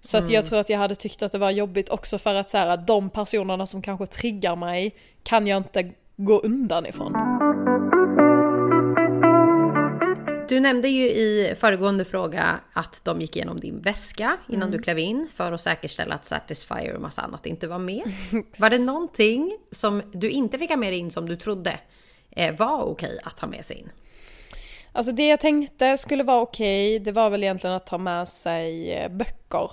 Så 0.00 0.18
att 0.18 0.30
jag 0.30 0.46
tror 0.46 0.58
att 0.58 0.68
jag 0.68 0.78
hade 0.78 0.94
tyckt 0.94 1.22
att 1.22 1.32
det 1.32 1.38
var 1.38 1.50
jobbigt 1.50 1.88
också 1.88 2.18
för 2.18 2.34
att 2.34 2.50
så 2.50 2.58
här, 2.58 2.68
att 2.70 2.86
de 2.86 3.10
personerna 3.10 3.66
som 3.66 3.82
kanske 3.82 4.06
triggar 4.06 4.56
mig 4.56 4.94
kan 5.22 5.46
jag 5.46 5.56
inte 5.56 5.90
gå 6.16 6.38
undan 6.38 6.86
ifrån. 6.86 7.37
Du 10.48 10.60
nämnde 10.60 10.88
ju 10.88 11.04
i 11.08 11.54
föregående 11.58 12.04
fråga 12.04 12.60
att 12.72 13.02
de 13.04 13.20
gick 13.20 13.36
igenom 13.36 13.60
din 13.60 13.80
väska 13.80 14.36
innan 14.48 14.68
Mm. 14.68 14.76
du 14.76 14.82
klev 14.82 14.98
in 14.98 15.28
för 15.34 15.52
att 15.52 15.60
säkerställa 15.60 16.14
att 16.14 16.24
Satisfyer 16.24 16.94
och 16.94 17.00
massa 17.02 17.22
annat 17.22 17.46
inte 17.46 17.68
var 17.68 17.78
med. 17.78 18.02
Var 18.60 18.70
det 18.70 18.78
någonting 18.78 19.58
som 19.70 20.02
du 20.12 20.30
inte 20.30 20.58
fick 20.58 20.70
ha 20.70 20.76
med 20.76 20.92
dig 20.92 20.98
in 20.98 21.10
som 21.10 21.28
du 21.28 21.36
trodde 21.36 21.78
eh, 22.30 22.56
var 22.56 22.82
okej 22.82 23.18
att 23.24 23.40
ha 23.40 23.48
med 23.48 23.64
sig 23.64 23.76
in? 23.78 23.90
Alltså 24.92 25.12
det 25.12 25.26
jag 25.28 25.40
tänkte 25.40 25.96
skulle 25.96 26.22
vara 26.24 26.40
okej, 26.40 26.98
det 26.98 27.12
var 27.12 27.30
väl 27.30 27.42
egentligen 27.42 27.76
att 27.76 27.86
ta 27.86 27.98
med 27.98 28.28
sig 28.28 28.92
eh, 28.92 29.08
böcker. 29.10 29.70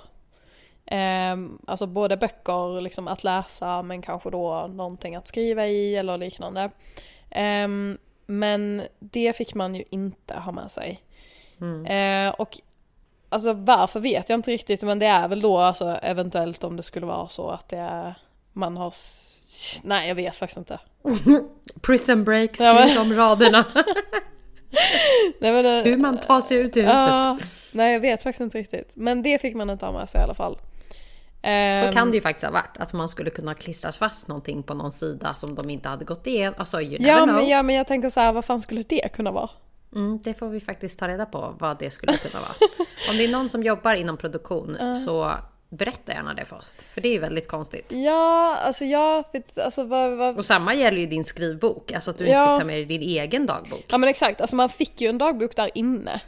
Ehm, 0.86 1.58
alltså 1.68 1.88
både 1.88 2.18
böcker 2.18 2.82
liksom 2.82 3.08
att 3.08 3.24
läsa 3.24 3.82
men 3.82 4.02
kanske 4.02 4.30
då 4.30 4.68
någonting 4.74 5.16
att 5.16 5.28
skriva 5.28 5.68
i 5.68 5.96
eller 5.96 6.18
liknande. 6.18 6.72
Ehm, 7.32 7.98
men 8.26 8.82
det 9.00 9.36
fick 9.36 9.54
man 9.54 9.76
ju 9.76 9.84
inte 9.90 10.34
ha 10.34 10.52
med 10.52 10.72
sig. 10.72 11.00
Eh, 11.88 12.30
och 12.34 12.58
alltså 13.30 13.54
varför 13.54 14.00
vet 14.00 14.30
jag 14.30 14.38
inte 14.38 14.52
riktigt 14.52 14.84
men 14.84 15.00
det 15.00 15.06
är 15.06 15.28
väl 15.28 15.42
då 15.42 15.58
alltså 15.58 16.00
eventuellt 16.02 16.64
om 16.64 16.78
det 16.78 16.84
skulle 16.84 17.06
vara 17.06 17.28
så 17.28 17.50
att 17.50 17.70
det 17.70 17.78
är, 17.78 18.16
man 18.54 18.78
har 18.78 18.94
Nej 19.84 20.08
jag 20.08 20.16
vet 20.16 20.36
faktiskt 20.38 20.58
inte. 20.58 20.80
Prison 21.82 22.24
break, 22.24 22.52
Ja, 22.60 22.74
men- 22.74 22.84
skriv 22.88 22.96
de 22.96 23.14
raderna. 23.14 23.66
Nej, 25.40 25.52
men, 25.52 25.64
det- 25.64 25.82
Hur 25.90 25.98
man 25.98 26.20
tar 26.20 26.42
sig 26.42 26.58
ut 26.58 26.78
ur 26.78 26.82
huset. 26.82 26.98
Ja, 26.98 27.38
nej 27.72 27.94
jag 27.94 28.00
vet 28.00 28.24
faktiskt 28.24 28.42
inte 28.42 28.58
riktigt. 28.58 28.92
Men 28.94 29.24
det 29.24 29.42
fick 29.42 29.56
man 29.56 29.70
inte 29.70 29.86
ha 29.86 29.94
med 29.94 30.10
sig 30.10 30.22
i 30.22 30.24
alla 30.24 30.34
fall. 30.34 30.58
Så 31.46 31.50
Ehm, 31.50 31.92
kan 31.94 32.12
det 32.12 32.18
ju 32.18 32.22
faktiskt 32.22 32.46
ha 32.46 32.52
varit. 32.52 32.78
Att 32.80 32.94
man 32.94 33.10
skulle 33.10 33.30
kunna 33.30 33.54
klistra 33.54 33.92
fast 33.92 34.28
någonting 34.28 34.64
på 34.64 34.74
någon 34.74 34.92
sida 34.92 35.34
som 35.34 35.56
de 35.56 35.70
inte 35.70 35.90
hade 35.90 36.06
gått 36.06 36.28
igenom. 36.28 36.56
Alltså 36.58 36.82
ja, 36.82 37.26
men, 37.26 37.48
ja 37.48 37.64
men 37.64 37.76
jag 37.76 37.88
tänker 37.88 38.10
så 38.10 38.20
här, 38.20 38.34
vad 38.34 38.46
fan 38.46 38.62
skulle 38.62 38.84
det 38.84 39.10
kunna 39.14 39.32
vara? 39.32 39.50
Mm, 39.96 40.20
det 40.24 40.34
får 40.34 40.50
vi 40.50 40.60
faktiskt 40.60 41.00
ta 41.00 41.08
reda 41.08 41.26
på 41.26 41.56
vad 41.60 41.80
det 41.80 41.90
skulle 41.92 42.18
kunna 42.18 42.40
vara. 42.42 42.54
Om 43.10 43.18
det 43.18 43.24
är 43.24 43.30
någon 43.32 43.50
som 43.50 43.64
jobbar 43.64 43.94
inom 43.94 44.18
produktion 44.18 44.78
så 45.06 45.32
berätta 45.70 46.14
gärna 46.14 46.34
det 46.34 46.46
för 46.46 46.56
oss. 46.56 46.78
För 46.88 47.02
det 47.02 47.08
är 47.08 47.14
ju 47.14 47.20
väldigt 47.20 47.48
konstigt. 47.48 47.86
Ja, 47.90 48.56
alltså 48.56 48.86
ja, 48.86 49.24
för, 49.32 49.62
alltså 49.62 49.84
vad, 49.84 50.18
vad... 50.18 50.38
Och 50.38 50.46
samma 50.46 50.74
gäller 50.74 50.98
ju 50.98 51.06
din 51.06 51.24
skrivbok. 51.24 51.92
Alltså 51.92 52.12
att 52.12 52.18
du 52.18 52.26
Ja. 52.26 52.44
inte 52.44 52.54
fick 52.54 52.60
ta 52.60 52.66
med 52.66 52.76
dig 52.76 52.86
din 52.86 53.02
egen 53.02 53.46
dagbok. 53.46 53.86
Ja 53.88 53.98
men 53.98 54.10
exakt, 54.10 54.42
alltså 54.42 54.56
man 54.56 54.70
fick 54.70 55.02
ju 55.02 55.08
en 55.08 55.18
dagbok 55.18 55.56
där 55.56 55.70
inne. 55.76 56.22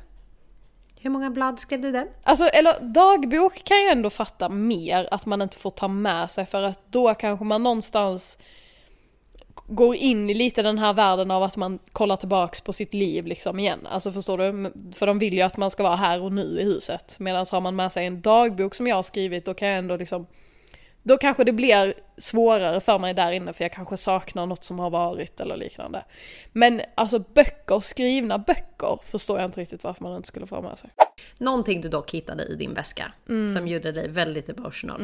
Hur 1.00 1.10
många 1.10 1.30
blad 1.30 1.60
skrev 1.60 1.82
du 1.82 1.92
den? 1.92 2.08
Alltså, 2.24 2.44
eller 2.44 2.80
dagbok 2.80 3.64
kan 3.64 3.78
jag 3.78 3.92
ändå 3.92 4.10
fatta 4.10 4.50
mer 4.50 5.08
att 5.12 5.26
man 5.26 5.42
inte 5.42 5.58
får 5.58 5.70
ta 5.70 5.88
med 5.88 6.32
sig 6.32 6.46
för 6.46 6.64
att 6.64 6.80
då 6.92 7.14
kanske 7.14 7.46
man 7.46 7.64
någonstans 7.64 8.38
går 9.68 9.96
in 9.96 10.30
i 10.30 10.34
lite 10.34 10.62
den 10.62 10.78
här 10.78 10.94
världen 10.94 11.32
av 11.32 11.44
att 11.44 11.58
man 11.58 11.80
kollar 11.92 12.18
tillbaks 12.18 12.62
på 12.62 12.74
sitt 12.74 12.94
liv 12.94 13.26
liksom 13.26 13.60
igen. 13.60 13.88
Alltså 13.88 14.12
förstår 14.12 14.38
du? 14.38 14.72
För 14.94 15.08
de 15.08 15.20
vill 15.20 15.34
ju 15.34 15.42
att 15.42 15.58
man 15.58 15.72
ska 15.72 15.84
vara 15.84 15.96
här 15.96 16.22
och 16.22 16.32
nu 16.32 16.60
i 16.60 16.64
huset. 16.64 17.16
Medan 17.20 17.46
har 17.52 17.62
man 17.62 17.76
med 17.76 17.92
sig 17.92 18.06
en 18.06 18.22
dagbok 18.22 18.76
som 18.76 18.88
jag 18.88 18.96
har 18.96 19.04
skrivit 19.04 19.46
då 19.46 19.54
kan 19.54 19.68
jag 19.68 19.78
ändå 19.78 19.96
liksom 19.96 20.28
då 21.08 21.18
kanske 21.18 21.44
det 21.44 21.52
blir 21.52 21.94
svårare 22.18 22.80
för 22.80 23.00
mig 23.00 23.14
där 23.14 23.32
inne 23.32 23.54
för 23.54 23.64
jag 23.64 23.72
kanske 23.72 23.98
saknar 23.98 24.46
något 24.46 24.64
som 24.64 24.80
har 24.80 24.90
varit 24.90 25.40
eller 25.40 25.58
liknande. 25.58 26.06
Men 26.52 26.82
alltså 26.96 27.20
böcker, 27.20 27.80
skrivna 27.80 28.38
böcker 28.38 29.00
förstår 29.04 29.40
jag 29.40 29.46
inte 29.46 29.62
riktigt 29.62 29.84
varför 29.84 30.04
man 30.04 30.16
inte 30.16 30.28
skulle 30.28 30.48
få 30.48 30.62
med 30.62 30.80
sig. 30.80 30.90
Någonting 31.38 31.82
du 31.82 31.90
dock 31.90 32.12
hittade 32.12 32.44
i 32.44 32.56
din 32.56 32.74
väska 32.74 33.12
Mm. 33.30 33.50
som 33.50 33.68
gjorde 33.68 33.92
dig 33.92 34.08
väldigt 34.08 34.50
emotional. 34.50 35.02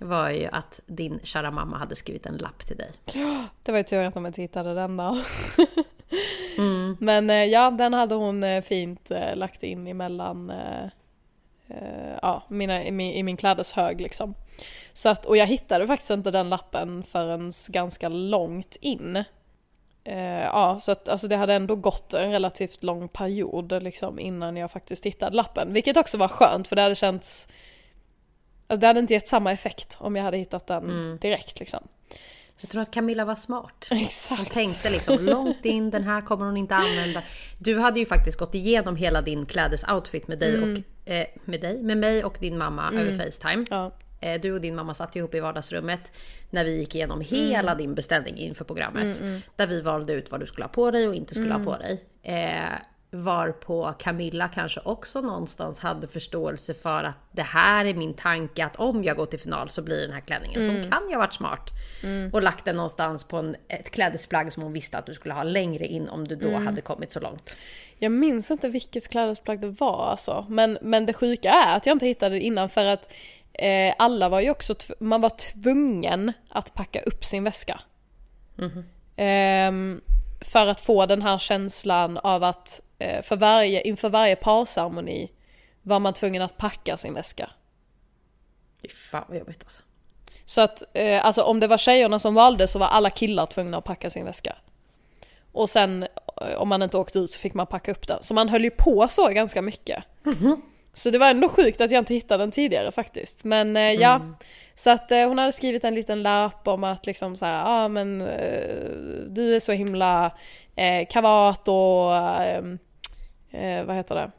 var 0.00 0.30
ju 0.30 0.46
att 0.52 0.80
din 0.86 1.20
kära 1.22 1.50
mamma 1.50 1.78
hade 1.78 1.96
skrivit 1.96 2.26
en 2.26 2.36
lapp 2.36 2.66
till 2.66 2.76
dig. 2.76 2.90
Det 3.62 3.72
var 3.72 3.78
ju 3.78 3.84
tur 3.84 4.04
att 4.06 4.14
de 4.14 4.26
inte 4.26 4.42
hittade 4.42 4.74
den 4.74 4.96
där. 4.96 5.16
Men 6.98 7.30
eh, 7.30 7.44
ja, 7.44 7.70
den 7.70 7.94
hade 7.94 8.14
hon 8.14 8.42
eh, 8.44 8.62
fint 8.62 9.10
eh, 9.10 9.36
lagt 9.36 9.62
in 9.62 9.86
emellan 9.86 10.50
eh, 10.50 10.90
eh, 11.70 12.18
ja, 12.22 12.42
mina, 12.48 12.84
i, 12.84 12.90
min, 12.90 13.14
i 13.14 13.22
min 13.22 13.36
klädeshög 13.36 14.00
liksom. 14.00 14.34
Så 14.92 15.08
att, 15.08 15.26
och 15.26 15.36
jag 15.36 15.46
hittade 15.46 15.86
faktiskt 15.86 16.10
inte 16.10 16.30
den 16.30 16.48
lappen 16.48 17.02
förrän 17.02 17.52
ganska 17.68 18.08
långt 18.08 18.76
in. 18.80 19.24
Eh, 20.04 20.44
ja, 20.44 20.78
så 20.80 20.92
att 20.92 21.08
alltså 21.08 21.28
det 21.28 21.36
hade 21.36 21.54
ändå 21.54 21.76
gått 21.76 22.14
en 22.14 22.30
relativt 22.30 22.82
lång 22.82 23.08
period 23.08 23.82
liksom 23.82 24.18
innan 24.18 24.56
jag 24.56 24.70
faktiskt 24.70 25.06
hittade 25.06 25.36
lappen. 25.36 25.72
Vilket 25.72 25.96
också 25.96 26.18
var 26.18 26.28
skönt 26.28 26.68
för 26.68 26.76
det 26.76 26.82
hade 26.82 26.94
känts... 26.94 27.48
Alltså 28.66 28.80
det 28.80 28.86
hade 28.86 29.00
inte 29.00 29.14
gett 29.14 29.28
samma 29.28 29.52
effekt 29.52 29.96
om 30.00 30.16
jag 30.16 30.24
hade 30.24 30.36
hittat 30.36 30.66
den 30.66 31.18
direkt 31.20 31.60
liksom. 31.60 31.88
Jag 32.60 32.70
tror 32.70 32.82
att 32.82 32.90
Camilla 32.90 33.24
var 33.24 33.34
smart. 33.34 33.86
Hon 33.90 33.98
Exakt. 33.98 34.52
tänkte 34.52 34.90
liksom 34.90 35.24
långt 35.24 35.64
in, 35.64 35.90
den 35.90 36.04
här 36.04 36.20
kommer 36.20 36.46
hon 36.46 36.56
inte 36.56 36.74
använda. 36.74 37.22
Du 37.58 37.78
hade 37.78 38.00
ju 38.00 38.06
faktiskt 38.06 38.38
gått 38.38 38.54
igenom 38.54 38.96
hela 38.96 39.22
din 39.22 39.46
klädesoutfit 39.46 40.28
med 40.28 40.38
dig 40.38 40.62
och 40.62 40.78
eh, 41.10 41.26
med 41.44 41.60
dig, 41.60 41.82
med 41.82 41.98
mig 41.98 42.24
och 42.24 42.36
din 42.40 42.58
mamma 42.58 42.92
över 42.92 43.10
Facetime. 43.24 43.64
Ja. 43.70 43.92
Eh, 44.20 44.40
Du 44.40 44.52
och 44.52 44.60
din 44.60 44.74
mamma 44.74 44.94
satt 44.94 45.16
ihop 45.16 45.34
i 45.34 45.40
vardagsrummet 45.40 46.12
när 46.50 46.64
vi 46.64 46.78
gick 46.78 46.94
igenom 46.94 47.20
hela 47.20 47.74
din 47.74 47.94
beställning 47.94 48.36
inför 48.38 48.64
programmet. 48.64 49.22
Där 49.56 49.66
vi 49.66 49.80
valde 49.80 50.12
ut 50.12 50.30
vad 50.30 50.40
du 50.40 50.46
skulle 50.46 50.64
ha 50.64 50.68
på 50.72 50.90
dig 50.90 51.08
och 51.08 51.14
inte 51.14 51.34
skulle 51.34 51.52
ha 51.54 51.64
på 51.64 51.76
dig. 51.76 52.04
Eh, 52.22 52.78
var 53.10 53.52
på 53.52 53.94
Camilla 53.98 54.48
kanske 54.48 54.80
också 54.84 55.20
någonstans 55.20 55.80
hade 55.80 56.08
förståelse 56.08 56.74
för 56.74 57.04
att 57.04 57.16
det 57.32 57.42
här 57.42 57.84
är 57.84 57.94
min 57.94 58.14
tanke 58.14 58.64
att 58.64 58.76
om 58.76 59.04
jag 59.04 59.16
går 59.16 59.26
till 59.26 59.38
final 59.38 59.68
så 59.68 59.82
blir 59.82 60.02
den 60.02 60.12
här 60.12 60.20
klänningen. 60.20 60.62
Så 60.62 60.68
hon 60.68 60.90
kan 60.90 61.08
ju 61.08 61.14
ha 61.14 61.20
varit 61.20 61.34
smart 61.34 61.70
och 62.32 62.42
lagt 62.42 62.64
den 62.64 62.76
någonstans 62.76 63.24
på 63.24 63.36
en, 63.36 63.56
ett 63.68 63.90
klädesplagg 63.90 64.52
som 64.52 64.62
hon 64.62 64.72
visste 64.72 64.98
att 64.98 65.06
du 65.06 65.14
skulle 65.14 65.34
ha 65.34 65.42
längre 65.42 65.86
in 65.86 66.08
om 66.08 66.28
du 66.28 66.36
då 66.36 66.56
hade 66.56 66.80
kommit 66.80 67.12
så 67.12 67.20
långt. 67.20 67.56
Jag 67.98 68.12
minns 68.12 68.50
inte 68.50 68.68
vilket 68.68 69.08
klädesplagg 69.08 69.60
det 69.60 69.70
var 69.70 70.06
alltså. 70.06 70.46
Men, 70.48 70.78
men 70.82 71.06
det 71.06 71.12
sjuka 71.12 71.50
är 71.50 71.76
att 71.76 71.86
jag 71.86 71.94
inte 71.94 72.06
hittade 72.06 72.34
det 72.34 72.40
innan 72.40 72.68
för 72.68 72.84
att 72.84 73.12
eh, 73.52 73.94
alla 73.98 74.28
var 74.28 74.40
ju 74.40 74.50
också, 74.50 74.74
man 75.00 75.20
var 75.20 75.30
tvungen 75.30 76.32
att 76.48 76.74
packa 76.74 77.00
upp 77.00 77.24
sin 77.24 77.44
väska. 77.44 77.80
Ehm, 79.16 80.00
för 80.40 80.66
att 80.66 80.80
få 80.80 81.06
den 81.06 81.22
här 81.22 81.38
känslan 81.38 82.18
av 82.18 82.44
att 82.44 82.80
eh, 82.98 83.22
för 83.22 83.36
varje, 83.36 83.80
inför 83.80 84.08
varje 84.08 84.36
parceremoni 84.36 85.32
var 85.82 86.00
man 86.00 86.14
tvungen 86.14 86.42
att 86.42 86.56
packa 86.56 86.96
sin 86.96 87.14
väska. 87.14 87.50
Fy 88.82 88.88
fan 88.88 89.24
vad 89.28 89.38
jobbigt 89.38 89.62
alltså. 89.62 89.82
Så 90.44 90.60
att 90.60 90.82
eh, 90.92 91.24
alltså 91.24 91.42
om 91.42 91.60
det 91.60 91.66
var 91.66 91.78
tjejerna 91.78 92.18
som 92.18 92.34
valde 92.34 92.68
så 92.68 92.78
var 92.78 92.86
alla 92.86 93.10
killar 93.10 93.46
tvungna 93.46 93.78
att 93.78 93.84
packa 93.84 94.10
sin 94.10 94.24
väska. 94.24 94.56
Och 95.52 95.70
sen 95.70 96.02
eh, 96.02 96.54
om 96.56 96.68
man 96.68 96.82
inte 96.82 96.96
åkte 96.96 97.18
ut 97.18 97.30
så 97.30 97.38
fick 97.38 97.54
man 97.54 97.66
packa 97.66 97.92
upp 97.92 98.06
den. 98.06 98.22
Så 98.22 98.34
man 98.34 98.48
höll 98.48 98.64
ju 98.64 98.70
på 98.70 99.08
så 99.08 99.28
ganska 99.28 99.62
mycket. 99.62 100.04
Så 100.92 101.10
det 101.10 101.18
var 101.18 101.30
ändå 101.30 101.48
sjukt 101.48 101.80
att 101.80 101.90
jag 101.90 102.00
inte 102.00 102.14
hittade 102.14 102.42
den 102.42 102.50
tidigare 102.50 102.92
faktiskt. 102.92 103.44
Men 103.44 103.76
eh, 103.76 103.92
ja, 103.92 104.20
så 104.74 104.90
att 104.90 105.12
eh, 105.12 105.28
hon 105.28 105.38
hade 105.38 105.52
skrivit 105.52 105.84
en 105.84 105.94
liten 105.94 106.22
lapp 106.22 106.68
om 106.68 106.84
att 106.84 107.06
liksom 107.06 107.36
så 107.36 107.46
här, 107.46 107.58
ja 107.58 107.84
ah, 107.84 107.88
men 107.88 108.20
eh, 108.20 108.74
du 109.28 109.54
är 109.54 109.60
så 109.60 109.72
himla 109.72 110.32
eh, 110.76 111.06
kavat 111.10 111.68
och 111.68 112.16
eh, 112.16 112.64
eh, 113.50 113.84
vad 113.84 113.96
heter 113.96 114.14
det? 114.14 114.30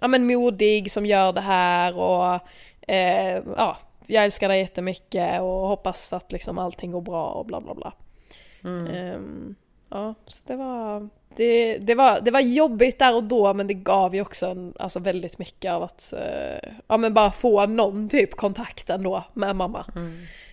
Ja 0.00 0.08
men 0.08 0.26
modig 0.26 0.92
som 0.92 1.06
gör 1.06 1.32
det 1.32 1.40
här 1.40 1.96
och 1.96 2.40
eh, 2.92 3.42
ja, 3.56 3.76
jag 4.06 4.24
älskar 4.24 4.48
dig 4.48 4.60
jättemycket 4.60 5.40
och 5.40 5.68
hoppas 5.68 6.12
att 6.12 6.32
liksom 6.32 6.58
allting 6.58 6.90
går 6.92 7.00
bra 7.00 7.26
och 7.26 7.46
bla 7.46 7.60
bla 7.60 7.74
bla. 7.74 7.92
Ehm, 8.64 9.54
ja, 9.90 10.14
så 10.26 10.42
det 10.46 10.56
var, 10.56 11.08
det, 11.36 11.78
det, 11.78 11.94
var, 11.94 12.20
det 12.20 12.30
var 12.30 12.40
jobbigt 12.40 12.98
där 12.98 13.14
och 13.14 13.24
då 13.24 13.54
men 13.54 13.66
det 13.66 13.74
gav 13.74 14.14
ju 14.14 14.20
också 14.20 14.46
en, 14.46 14.74
alltså 14.78 14.98
väldigt 15.00 15.38
mycket 15.38 15.72
av 15.72 15.82
att 15.82 16.12
eh, 16.12 16.70
ja, 16.86 16.96
men 16.96 17.14
bara 17.14 17.30
få 17.30 17.66
någon 17.66 18.08
typ 18.08 18.34
kontakt 18.36 18.90
ändå 18.90 19.24
med 19.32 19.56
mamma. 19.56 19.86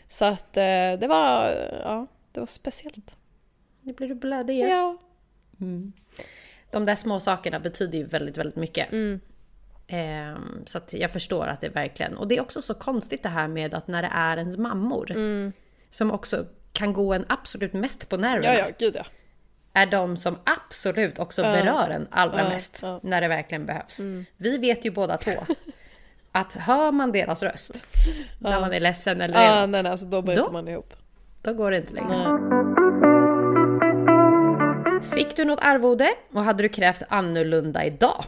Så 0.07 0.25
att 0.25 0.57
eh, 0.57 0.93
det 0.99 1.07
var, 1.07 1.51
ja, 1.83 2.07
det 2.31 2.39
var 2.39 2.47
speciellt. 2.47 3.11
Nu 3.81 3.93
blir 3.93 4.07
du 4.07 4.15
blödig 4.15 4.53
igen. 4.53 4.69
Ja. 4.69 4.97
De 6.71 6.85
där 6.85 6.95
små 6.95 7.19
sakerna 7.19 7.59
betyder 7.59 7.97
ju 7.97 8.05
väldigt, 8.05 8.37
väldigt 8.37 8.55
mycket. 8.55 8.87
Ehm, 9.87 10.65
så 10.65 10.77
att 10.77 10.93
jag 10.93 11.11
förstår 11.11 11.47
att 11.47 11.61
det 11.61 11.69
verkligen... 11.69 12.17
Och 12.17 12.27
det 12.27 12.37
är 12.37 12.41
också 12.41 12.61
så 12.61 12.73
konstigt 12.73 13.23
det 13.23 13.29
här 13.29 13.47
med 13.47 13.73
att 13.73 13.87
när 13.87 14.01
det 14.01 14.11
är 14.13 14.37
ens 14.37 14.57
mammor, 14.57 15.13
som 15.89 16.11
också 16.11 16.45
kan 16.73 16.93
gå 16.93 17.13
en 17.13 17.25
absolut 17.29 17.73
mest 17.73 18.09
på 18.09 18.17
nerverna, 18.17 18.53
Ja, 18.53 18.59
ja, 18.59 18.75
gud 18.79 18.95
ja. 18.95 19.05
Är 19.81 19.85
de 19.85 20.17
som 20.17 20.37
absolut 20.43 21.19
också 21.19 21.41
berör 21.41 21.89
en 21.89 22.07
allra 22.11 22.43
Ja, 22.43 22.49
mest 22.49 22.79
ja. 22.81 22.99
när 23.03 23.21
det 23.21 23.27
verkligen 23.27 23.65
behövs. 23.65 23.99
Vi 24.37 24.57
vet 24.57 24.85
ju 24.85 24.91
båda 24.91 25.17
två 25.17 25.31
att 26.31 26.53
hör 26.55 26.91
man 26.91 27.11
deras 27.11 27.43
röst 27.43 27.85
när 28.39 28.59
man 28.61 28.73
är 28.73 28.79
ledsen 28.79 29.21
eller 29.21 29.43
Ja, 29.43 29.59
något, 29.61 29.69
nej, 29.69 29.83
nej, 29.83 29.91
alltså 29.91 30.05
då 30.05 30.21
bryter 30.21 30.43
Då- 30.43 30.51
man 30.51 30.67
ihop. 30.67 30.93
då 31.41 31.53
går 31.53 31.71
det 31.71 31.77
inte 31.77 31.93
längre. 31.93 32.37
Fick 35.15 35.35
du 35.35 35.45
något 35.45 35.59
arvode 35.63 36.13
och 36.33 36.43
hade 36.43 36.63
du 36.63 36.69
krävt 36.69 37.01
annorlunda 37.09 37.85
idag? 37.85 38.23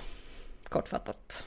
Kortfattat. 0.69 1.45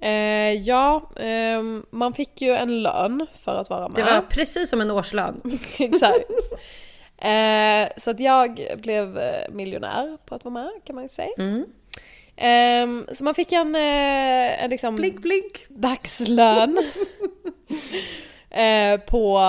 Eh, 0.00 0.10
ja, 0.52 1.10
ehm, 1.16 1.86
man 1.90 2.12
fick 2.14 2.40
ju 2.42 2.50
en 2.54 2.82
lön 2.82 3.26
för 3.40 3.54
att 3.54 3.70
vara 3.70 3.88
med. 3.88 3.96
Det 3.96 4.02
var 4.12 4.20
precis 4.20 4.70
som 4.70 4.80
en 4.80 4.90
årslön. 4.90 5.40
Exakt. 5.78 6.16
Eh, 7.18 7.88
så 7.96 8.10
att 8.10 8.20
jag 8.20 8.60
blev 8.76 9.18
eh, 9.18 9.50
miljonär 9.50 10.18
på 10.26 10.34
att 10.34 10.44
vara 10.44 10.54
med 10.54 10.70
kan 10.84 10.94
man 10.94 11.04
ju 11.04 11.08
säga. 11.08 11.30
Mm. 11.38 11.64
Ehm, 12.36 13.06
så 13.12 13.24
man 13.24 13.34
fick 13.34 13.52
en, 13.52 13.74
eh, 13.74 14.62
en 14.64 14.70
liksom 14.70 14.94
Blink 14.96 15.22
blink. 15.22 15.66
dagslön 15.68 16.78
eh, 18.50 19.00
på, 19.00 19.40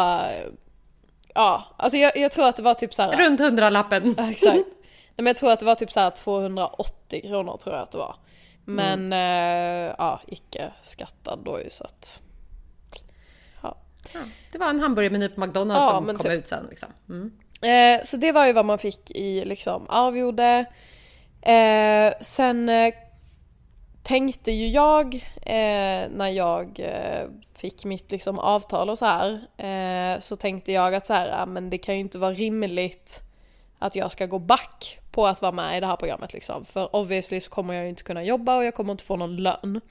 ja, 1.34 1.64
alltså 1.78 1.98
jag, 1.98 2.18
jag 2.18 2.32
tror 2.32 2.48
att 2.48 2.56
det 2.56 2.62
var 2.62 2.74
typ 2.74 2.94
så 2.94 3.02
här. 3.02 3.18
Runt 3.18 3.40
hundralappen. 3.40 4.16
Exakt. 4.20 4.56
Nej, 4.56 4.64
men 5.16 5.26
jag 5.26 5.38
tror 5.38 5.52
att 5.52 5.60
det 5.60 5.66
var 5.66 5.76
typ 5.76 5.92
så 5.92 6.00
här 6.00 6.10
280 6.12 7.22
kronor 7.22 7.58
tror 7.64 7.76
jag 7.76 7.84
att 7.84 7.92
det 7.92 7.98
var. 7.98 8.16
Men 8.66 9.14
eh, 9.14 9.96
ja, 9.98 10.22
icke 10.28 10.72
skattad 10.84 11.40
då 11.46 11.62
ju 11.62 11.70
så 11.70 11.84
att... 11.84 12.20
Ja. 13.62 13.78
Det 14.52 14.58
var 14.58 14.70
en 14.70 14.80
hamburgermeny 14.80 15.30
på 15.30 15.40
McDonalds 15.42 15.86
Ja, 15.86 15.92
som 15.92 16.06
kom 16.06 16.18
typ. 16.18 16.32
ut 16.32 16.48
sen. 16.48 16.66
Liksom. 16.70 16.90
Mm. 17.10 17.32
Eh, 17.62 18.04
så 18.04 18.18
det 18.18 18.32
var 18.32 18.48
ju 18.48 18.54
vad 18.54 18.66
man 18.66 18.80
fick 18.80 19.12
i 19.12 19.46
liksom 19.46 19.86
arvode. 19.90 20.66
Eh, 21.42 22.14
sen 22.22 22.70
eh, 22.70 22.94
tänkte 24.04 24.52
ju 24.52 24.68
jag 24.68 25.16
eh, 25.42 26.10
när 26.10 26.30
jag 26.30 26.80
eh, 26.80 27.28
fick 27.56 27.86
mitt 27.86 28.12
liksom 28.12 28.40
avtal 28.40 28.90
och 28.90 28.98
så 28.98 29.06
här. 29.06 29.48
Eh, 29.58 30.20
så 30.20 30.36
tänkte 30.36 30.72
jag 30.72 30.96
att 30.96 31.06
så 31.06 31.14
här, 31.14 31.28
ja, 31.28 31.46
men 31.46 31.70
det 31.70 31.78
kan 31.78 31.96
ju 31.96 32.02
inte 32.02 32.18
vara 32.18 32.34
rimligt 32.34 33.22
att 33.80 33.96
jag 33.96 34.12
ska 34.12 34.26
gå 34.26 34.40
back 34.40 35.00
på 35.12 35.28
att 35.28 35.42
vara 35.42 35.52
med 35.52 35.78
i 35.78 35.80
det 35.80 35.88
här 35.88 35.96
programmet 35.96 36.34
liksom. 36.34 36.66
För 36.66 36.96
obviously 36.96 37.40
så 37.40 37.50
kommer 37.50 37.74
jag 37.74 37.84
ju 37.84 37.90
inte 37.90 38.04
kunna 38.04 38.24
jobba 38.24 38.58
och 38.58 38.64
jag 38.64 38.76
kommer 38.76 38.92
inte 38.92 39.04
få 39.04 39.16
någon 39.16 39.36
lön. 39.36 39.82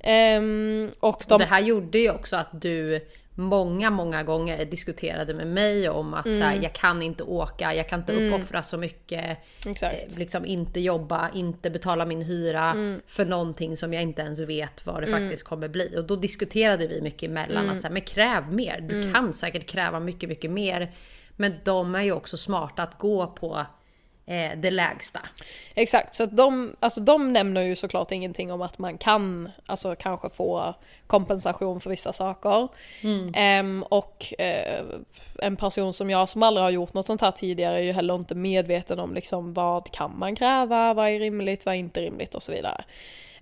Ehm, 0.00 0.92
och 1.00 1.24
de... 1.28 1.38
Det 1.38 1.44
här 1.44 1.60
gjorde 1.60 1.98
ju 1.98 2.10
också 2.10 2.36
att 2.36 2.60
du 2.60 3.06
många, 3.38 3.90
många 3.90 4.22
gånger 4.22 4.64
diskuterade 4.64 5.34
med 5.34 5.46
mig 5.46 5.88
om 5.88 6.14
att 6.14 6.24
så 6.24 6.30
Mm. 6.30 6.42
här, 6.42 6.58
jag 6.62 6.72
kan 6.72 7.02
inte 7.02 7.22
åka, 7.22 7.74
jag 7.74 7.88
kan 7.88 8.00
inte 8.00 8.12
uppoffra 8.12 8.62
så 8.62 8.76
mycket. 8.76 9.38
Exakt. 9.66 10.12
Eh, 10.12 10.18
liksom 10.18 10.44
inte 10.44 10.80
jobba, 10.80 11.30
inte 11.34 11.70
betala 11.70 12.06
min 12.06 12.22
hyra 12.22 12.70
Mm. 12.70 13.00
för 13.06 13.24
någonting 13.24 13.76
som 13.76 13.92
jag 13.92 14.02
inte 14.02 14.22
ens 14.22 14.40
vet 14.40 14.86
vad 14.86 15.02
det 15.02 15.06
faktiskt 15.06 15.42
kommer 15.42 15.68
bli. 15.68 15.94
Och 15.96 16.04
då 16.04 16.16
diskuterade 16.16 16.86
vi 16.86 17.00
mycket 17.00 17.22
emellan 17.30 17.64
Mm. 17.64 17.76
att 17.76 17.80
så 17.82 17.86
här, 17.86 17.92
men 17.92 18.02
kräv 18.02 18.52
mer. 18.52 18.80
Du 18.80 19.12
kan 19.12 19.32
säkert 19.34 19.66
kräva 19.66 20.00
mycket, 20.00 20.28
mycket 20.28 20.50
mer. 20.50 20.92
Men 21.36 21.54
de 21.64 21.94
är 21.94 22.02
ju 22.02 22.12
också 22.12 22.36
smarta 22.36 22.82
att 22.82 22.98
gå 22.98 23.26
på 23.26 23.66
eh, 24.26 24.50
det 24.56 24.70
lägsta. 24.70 25.20
Exakt, 25.74 26.14
så 26.14 26.22
att 26.24 26.36
de, 26.36 26.76
alltså 26.80 27.00
de 27.00 27.32
nämner 27.32 27.62
ju 27.62 27.76
såklart 27.76 28.12
ingenting 28.12 28.52
om 28.52 28.62
att 28.62 28.78
man 28.78 28.98
kan 28.98 29.50
alltså 29.66 29.94
kanske 29.94 30.30
få 30.30 30.74
kompensation 31.06 31.80
för 31.80 31.90
vissa 31.90 32.12
saker. 32.12 32.68
Ehm, 33.34 33.82
och 33.82 34.34
eh, 34.38 34.84
en 35.38 35.56
person 35.56 35.92
som 35.92 36.10
jag 36.10 36.28
som 36.28 36.42
aldrig 36.42 36.64
har 36.64 36.70
gjort 36.70 36.94
något 36.94 37.06
sånt 37.06 37.20
här 37.20 37.30
tidigare 37.30 37.78
är 37.78 37.82
ju 37.82 37.92
heller 37.92 38.14
inte 38.14 38.34
medveten 38.34 39.00
om 39.00 39.14
liksom 39.14 39.54
vad 39.54 39.90
kan 39.90 40.18
man 40.18 40.36
kräva, 40.36 40.94
vad 40.94 41.08
är 41.08 41.18
rimligt, 41.18 41.66
vad 41.66 41.74
är 41.74 41.78
inte 41.78 42.00
rimligt 42.00 42.34
och 42.34 42.42
så 42.42 42.52
vidare. 42.52 42.84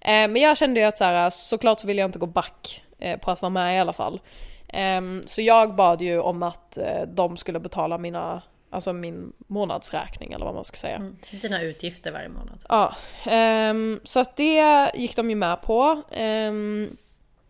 Ehm, 0.01 0.33
men 0.33 0.43
jag 0.43 0.57
kände 0.57 0.81
ju 0.81 0.87
att 0.87 0.99
så 0.99 1.05
här, 1.05 1.31
såklart 1.31 1.81
så 1.81 1.87
vill 1.87 1.99
jag 1.99 2.09
inte 2.09 2.19
gå 2.19 2.27
back 2.27 2.83
eh, 2.99 3.19
på 3.19 3.31
att 3.31 3.43
vara 3.43 3.51
med 3.51 3.77
i 3.77 3.79
alla 3.79 3.93
fall. 3.93 4.21
Ehm, 4.69 5.23
så 5.27 5.41
jag 5.41 5.75
bad 5.75 6.03
ju 6.03 6.21
om 6.21 6.43
att 6.43 6.79
eh, 6.79 7.03
de 7.07 7.37
skulle 7.37 7.61
betala 7.61 7.99
mina, 7.99 8.43
alltså 8.75 8.93
min 8.93 9.33
månadsräkning 9.47 10.33
eller 10.33 10.45
vad 10.45 10.55
man 10.55 10.65
ska 10.65 10.77
säga. 10.77 11.13
Dina 11.31 11.63
utgifter 11.63 12.13
varje 12.13 12.29
månad. 12.29 12.65
Ja, 12.69 12.95
ehm, 13.27 14.01
så 14.05 14.21
att 14.21 14.37
det 14.37 14.91
gick 14.95 15.17
de 15.17 15.31
ju 15.31 15.37
med 15.37 15.63
på. 15.63 16.03
Ehm, 16.11 16.97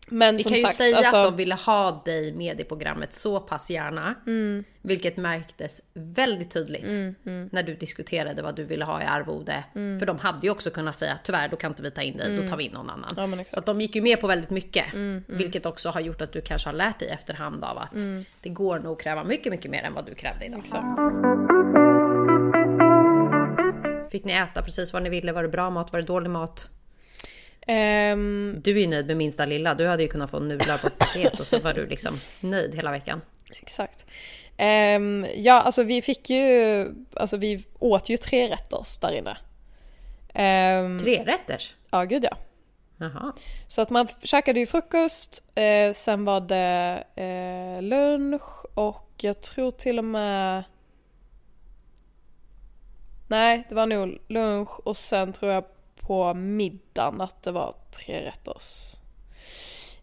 men 0.07 0.39
som 0.39 0.49
kan 0.49 0.59
ju 0.59 0.63
sagt, 0.63 0.77
säga 0.77 0.97
alltså, 0.97 1.17
att 1.17 1.25
de 1.25 1.37
ville 1.37 1.55
ha 1.55 2.03
dig 2.05 2.33
med 2.33 2.61
i 2.61 2.65
programmet 2.65 3.15
så 3.15 3.41
pass 3.41 3.71
gärna. 3.71 4.15
Mm. 4.27 4.65
Vilket 4.83 5.17
märktes 5.17 5.83
väldigt 5.95 6.51
tydligt 6.51 6.85
mm. 6.85 7.49
när 7.53 7.63
du 7.63 7.75
diskuterade 7.75 8.43
vad 8.43 8.57
du 8.57 8.65
ville 8.65 8.85
ha 8.85 9.03
i 9.03 9.05
arvode. 9.05 9.65
För 9.73 10.07
de 10.07 10.19
hade 10.19 10.47
ju 10.47 10.51
också 10.51 10.71
kunnat 10.71 10.97
säga 10.97 11.19
tyvärr 11.25 11.49
då 11.49 11.57
kan 11.57 11.71
inte 11.71 11.83
vi 11.83 11.91
ta 11.91 12.03
in 12.03 12.17
dig, 12.17 12.37
då 12.37 12.49
tar 12.49 12.57
vi 12.57 12.65
in 12.65 12.73
någon 12.73 12.91
annan. 12.91 13.19
Mm. 13.19 13.39
Ja, 13.39 13.45
så. 13.45 13.57
Mm, 13.57 13.59
att 13.59 13.67
de 13.67 13.81
gick 13.81 13.97
ju 13.97 14.03
med 14.03 14.21
på 14.21 14.27
väldigt 14.27 14.51
mycket. 14.51 14.85
Vilket 15.27 15.67
också 15.67 15.89
har 15.89 16.01
gjort 16.01 16.21
att 16.21 16.33
du 16.33 16.41
kanske 16.41 16.69
har 16.69 16.75
lärt 16.75 16.99
dig 16.99 17.09
efterhand 17.09 17.65
av 17.65 17.79
att 17.79 17.97
det 18.43 18.49
går 18.49 18.79
nog 18.79 19.01
kräva 19.01 19.25
mycket, 19.25 19.53
mycket 19.53 19.71
mer 19.71 19.83
än 19.83 19.95
vad 19.95 20.07
du 20.07 20.15
krävde 20.15 20.45
idag. 20.45 20.55
Mm. 20.55 20.61
Exakt. 20.61 21.01
Fick 24.13 24.25
ni 24.25 24.33
äta 24.33 24.63
precis 24.63 24.93
vad 24.93 25.03
ni 25.03 25.09
ville? 25.09 25.33
Var 25.33 25.43
det 25.43 25.49
bra 25.49 25.71
mat? 25.71 25.93
Var 25.93 26.01
det 26.01 26.07
dålig 26.07 26.31
mat? 26.31 26.71
Ehm, 27.67 28.61
Du 28.65 28.77
är 28.77 28.81
ju 28.81 28.87
nöjd 28.87 29.07
med 29.07 29.17
minsta 29.17 29.47
lilla. 29.47 29.75
Du 29.75 29.87
hade 29.87 30.03
ju 30.03 30.09
kunnat 30.09 30.31
få 30.31 30.39
nudlar 30.39 30.79
på 30.79 30.87
ett 30.87 30.99
paket 30.99 31.41
och 31.41 31.47
så 31.47 31.59
var 31.59 31.73
du 31.75 31.87
liksom 31.87 32.15
nöjd 32.41 32.75
hela 32.75 32.91
veckan. 32.91 33.21
exakt. 33.63 34.07
Ehm, 34.57 35.27
ja, 35.37 35.61
alltså 35.61 35.83
vi 35.83 36.03
fick 36.03 36.31
ju, 36.31 36.87
alltså 37.17 37.37
vi 37.37 37.65
åt 37.79 38.09
ju 38.09 38.17
tre 38.17 38.49
rätters 38.49 38.99
där 38.99 39.13
inne. 39.13 39.37
Um, 40.37 40.99
Tre 40.99 41.23
rätters? 41.25 41.77
ja, 41.91 42.05
gud 42.05 42.25
ja. 42.25 42.37
Jaha. 42.97 43.33
Så 43.69 43.83
att 43.83 43.91
man 43.91 44.09
käkade 44.23 44.61
ju 44.61 44.67
frukost, 44.67 45.43
eh, 45.55 45.93
sen 45.93 46.25
var 46.25 46.41
det 46.41 47.05
eh, 47.17 47.83
lunch 47.83 48.65
och 48.75 49.11
jag 49.21 49.41
tror 49.41 49.71
till 49.71 49.99
och 49.99 50.05
med... 50.05 50.65
nej 53.29 53.67
det 53.69 53.75
var 53.75 53.87
nog 53.87 54.19
lunch 54.29 54.81
och 54.87 54.97
sen 54.97 55.33
tror 55.33 55.53
jag 55.53 55.65
på 56.07 56.35
middagen 56.35 57.21
att 57.21 57.43
det 57.43 57.51
var 57.51 57.75
tre 57.91 58.25
rätters. 58.25 58.97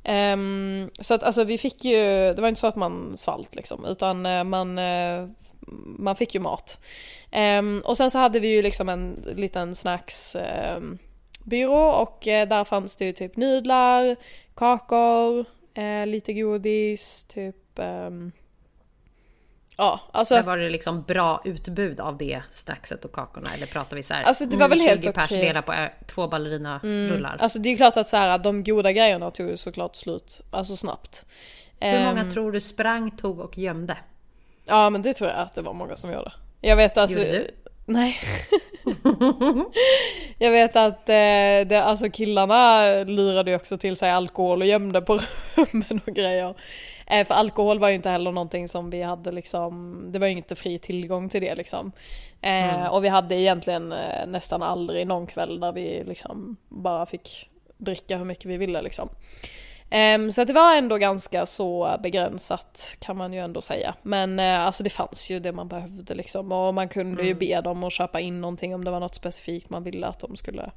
Um, 0.03 0.11
ehm, 0.13 0.89
så 0.99 1.13
att 1.13 1.23
alltså 1.23 1.43
vi 1.43 1.57
fick 1.57 1.85
ju, 1.85 2.33
det 2.33 2.41
var 2.41 2.49
inte 2.49 2.61
så 2.61 2.67
att 2.67 2.75
man 2.75 3.17
svalt 3.17 3.55
liksom 3.55 3.85
utan 3.85 4.25
eh, 4.25 4.43
man, 4.43 4.77
eh, 4.77 5.27
man 5.97 6.15
fick 6.15 6.35
ju 6.35 6.41
mat. 6.41 6.79
Um, 7.59 7.81
och 7.85 7.97
sen 7.97 8.11
så 8.11 8.19
hade 8.19 8.39
vi 8.39 8.47
ju 8.47 8.61
liksom 8.61 8.89
en 8.89 9.23
liten 9.35 9.75
snacksbyrå 9.75 10.71
ehm, 10.75 10.99
um, 11.51 12.01
och 12.01 12.27
eh, 12.27 12.47
där 12.47 12.63
fanns 12.63 12.95
det 12.95 13.05
ju 13.05 13.13
typ 13.13 13.37
nudlar, 13.37 14.15
kakor, 14.55 15.45
lite 16.05 16.33
godis, 16.33 17.23
typ 17.23 17.79
Ja, 19.81 19.99
alltså. 20.11 20.33
Men 20.33 20.45
var 20.45 20.57
det 20.57 20.69
liksom 20.69 21.01
bra 21.01 21.41
utbud 21.45 21.99
av 21.99 22.17
det 22.17 22.41
snackset 22.51 23.05
och 23.05 23.11
kakorna 23.11 23.53
eller 23.53 23.65
pratar 23.65 23.97
vi 23.97 24.03
så 24.03 24.13
här? 24.13 24.23
Alltså 24.23 24.45
det 24.45 24.57
var 24.57 24.69
väl 24.69 24.79
helt 24.79 25.03
20 25.03 25.11
pers 25.11 25.25
okej. 25.25 25.41
delar 25.41 25.61
på 25.61 25.73
två 26.07 26.27
ballerina-rullar. 26.27 27.29
Mm. 27.29 27.41
Alltså 27.41 27.59
det 27.59 27.69
är 27.69 27.77
klart 27.77 27.97
att 27.97 28.09
så 28.09 28.17
här, 28.17 28.37
de 28.37 28.63
goda 28.63 28.91
grejerna 28.91 29.31
tog 29.31 29.49
ju 29.49 29.57
såklart 29.57 29.95
slut, 29.95 30.41
alltså 30.51 30.75
snabbt. 30.75 31.25
Hur 31.79 32.05
många 32.05 32.21
Ehm, 32.21 32.29
tror 32.29 32.51
du 32.51 32.61
sprang, 32.61 33.11
tog 33.11 33.39
och 33.39 33.57
gömde? 33.57 33.97
Ja 34.65 34.89
men 34.89 35.01
det 35.01 35.13
tror 35.13 35.29
jag 35.29 35.39
att 35.39 35.55
det 35.55 35.61
var 35.61 35.73
många 35.73 35.95
som 35.95 36.11
gjorde. 36.11 36.31
Jag 36.61 36.75
vet 36.75 36.97
alltså... 36.97 37.19
Gjorde 37.19 37.31
du? 37.31 37.51
Nej. 37.91 38.17
jag 40.37 40.51
vet 40.51 40.75
att 40.75 41.09
eh, 41.09 41.67
det, 41.67 41.83
alltså 41.83 42.09
killarna 42.09 42.83
lurade 43.03 43.51
ju 43.51 43.55
också 43.55 43.77
till 43.77 43.95
sig 43.95 44.11
alkohol 44.11 44.61
och 44.61 44.67
gömde 44.67 45.01
på 45.01 45.19
rummen 45.55 46.01
och 46.07 46.13
grejer. 46.13 46.55
Eh, 47.07 47.27
för 47.27 47.33
alkohol 47.33 47.79
var 47.79 47.89
ju 47.89 47.95
inte 47.95 48.09
heller 48.09 48.31
någonting 48.31 48.67
som 48.67 48.89
vi 48.89 49.01
hade 49.01 49.31
liksom, 49.31 50.03
det 50.11 50.19
var 50.19 50.27
ju 50.27 50.33
inte 50.33 50.55
fri 50.55 50.79
tillgång 50.79 51.29
till 51.29 51.41
det 51.41 51.55
liksom. 51.55 51.91
Eh, 52.41 52.51
Mm. 52.51 52.91
Och 52.91 53.03
vi 53.03 53.07
hade 53.07 53.35
egentligen 53.35 53.91
eh, 53.91 54.27
nästan 54.27 54.61
aldrig 54.63 55.07
någon 55.07 55.27
kväll 55.27 55.59
där 55.59 55.71
vi 55.71 56.03
liksom 56.03 56.57
bara 56.69 57.05
fick 57.05 57.49
dricka 57.77 58.17
hur 58.17 58.25
mycket 58.25 58.45
vi 58.45 58.57
ville 58.57 58.81
liksom. 58.81 59.09
Ehm, 59.93 60.31
så 60.31 60.41
att 60.41 60.47
det 60.47 60.53
var 60.53 60.75
ändå 60.75 60.97
ganska 60.97 61.45
så 61.45 61.97
begränsat 62.03 62.95
kan 62.99 63.17
man 63.17 63.33
ju 63.33 63.39
ändå 63.39 63.61
säga. 63.61 63.95
Men 64.01 64.39
eh, 64.39 64.59
alltså 64.59 64.83
det 64.83 64.89
fanns 64.89 65.29
ju 65.29 65.39
det 65.39 65.51
man 65.51 65.67
behövde 65.67 66.15
liksom 66.15 66.51
och 66.51 66.73
man 66.73 66.89
kunde 66.89 67.23
ju 67.23 67.33
be 67.33 67.61
dem 67.61 67.83
att 67.83 67.93
köpa 67.93 68.19
in 68.19 68.41
någonting 68.41 68.75
om 68.75 68.83
det 68.83 68.91
var 68.91 68.99
något 68.99 69.15
specifikt 69.15 69.69
man 69.69 69.83
ville 69.83 70.07
att 70.07 70.19
de 70.19 70.35
skulle 70.35 70.71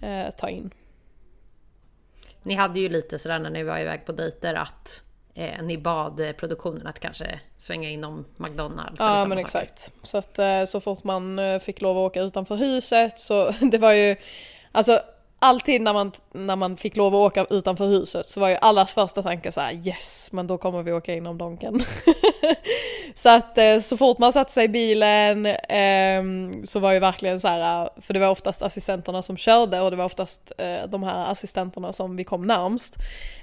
eh, 0.00 0.30
ta 0.36 0.48
in. 0.48 0.70
Ni 2.42 2.54
hade 2.54 2.80
ju 2.80 2.88
lite 2.88 3.18
sådär 3.18 3.38
när 3.38 3.50
ni 3.50 3.62
var 3.62 3.78
iväg 3.78 4.06
på 4.06 4.12
dejter 4.12 4.54
att 4.54 5.02
eh, 5.34 5.62
ni 5.62 5.78
bad 5.78 6.36
produktionen 6.36 6.86
att 6.86 7.00
kanske 7.00 7.40
svänga 7.56 7.90
in 7.90 8.04
om 8.04 8.24
McDonalds 8.36 9.00
Ja 9.00 9.26
men 9.26 9.38
exakt. 9.38 9.92
Så 10.02 10.18
att 10.18 10.38
eh, 10.38 10.64
så 10.64 10.80
fort 10.80 11.04
man 11.04 11.40
fick 11.60 11.80
lov 11.80 11.98
att 11.98 12.10
åka 12.10 12.22
utanför 12.22 12.56
huset 12.56 13.20
så 13.20 13.50
det 13.70 13.78
var 13.78 13.92
ju 13.92 14.16
Alltså 14.72 15.00
alltid 15.38 15.80
när 15.80 15.92
man, 15.92 16.12
när 16.32 16.56
man 16.56 16.76
fick 16.76 16.96
lov 16.96 17.14
att 17.14 17.18
åka 17.18 17.46
utanför 17.50 17.86
huset 17.86 18.28
så 18.28 18.40
var 18.40 18.48
ju 18.48 18.56
allas 18.60 18.94
första 18.94 19.22
tanke 19.22 19.52
så 19.52 19.60
här: 19.60 19.72
yes 19.88 20.28
men 20.32 20.46
då 20.46 20.58
kommer 20.58 20.82
vi 20.82 20.92
åka 20.92 21.14
inom 21.14 21.38
Donken. 21.38 21.82
så 23.14 23.28
att 23.28 23.58
eh, 23.58 23.78
så 23.78 23.96
fort 23.96 24.18
man 24.18 24.32
satte 24.32 24.52
sig 24.52 24.64
i 24.64 24.68
bilen 24.68 25.46
ehm, 25.68 26.66
så 26.66 26.80
var 26.80 26.92
ju 26.92 26.98
verkligen 26.98 27.40
så 27.40 27.48
här, 27.48 27.88
för 28.00 28.14
det 28.14 28.20
var 28.20 28.28
oftast 28.28 28.62
assistenterna 28.62 29.22
som 29.22 29.36
körde 29.36 29.80
och 29.80 29.90
det 29.90 29.96
var 29.96 30.04
oftast 30.04 30.52
eh, 30.58 30.88
de 30.88 31.02
här 31.02 31.32
assistenterna 31.32 31.92
som 31.92 32.16
vi 32.16 32.24
kom 32.24 32.46
närmst. 32.46 32.96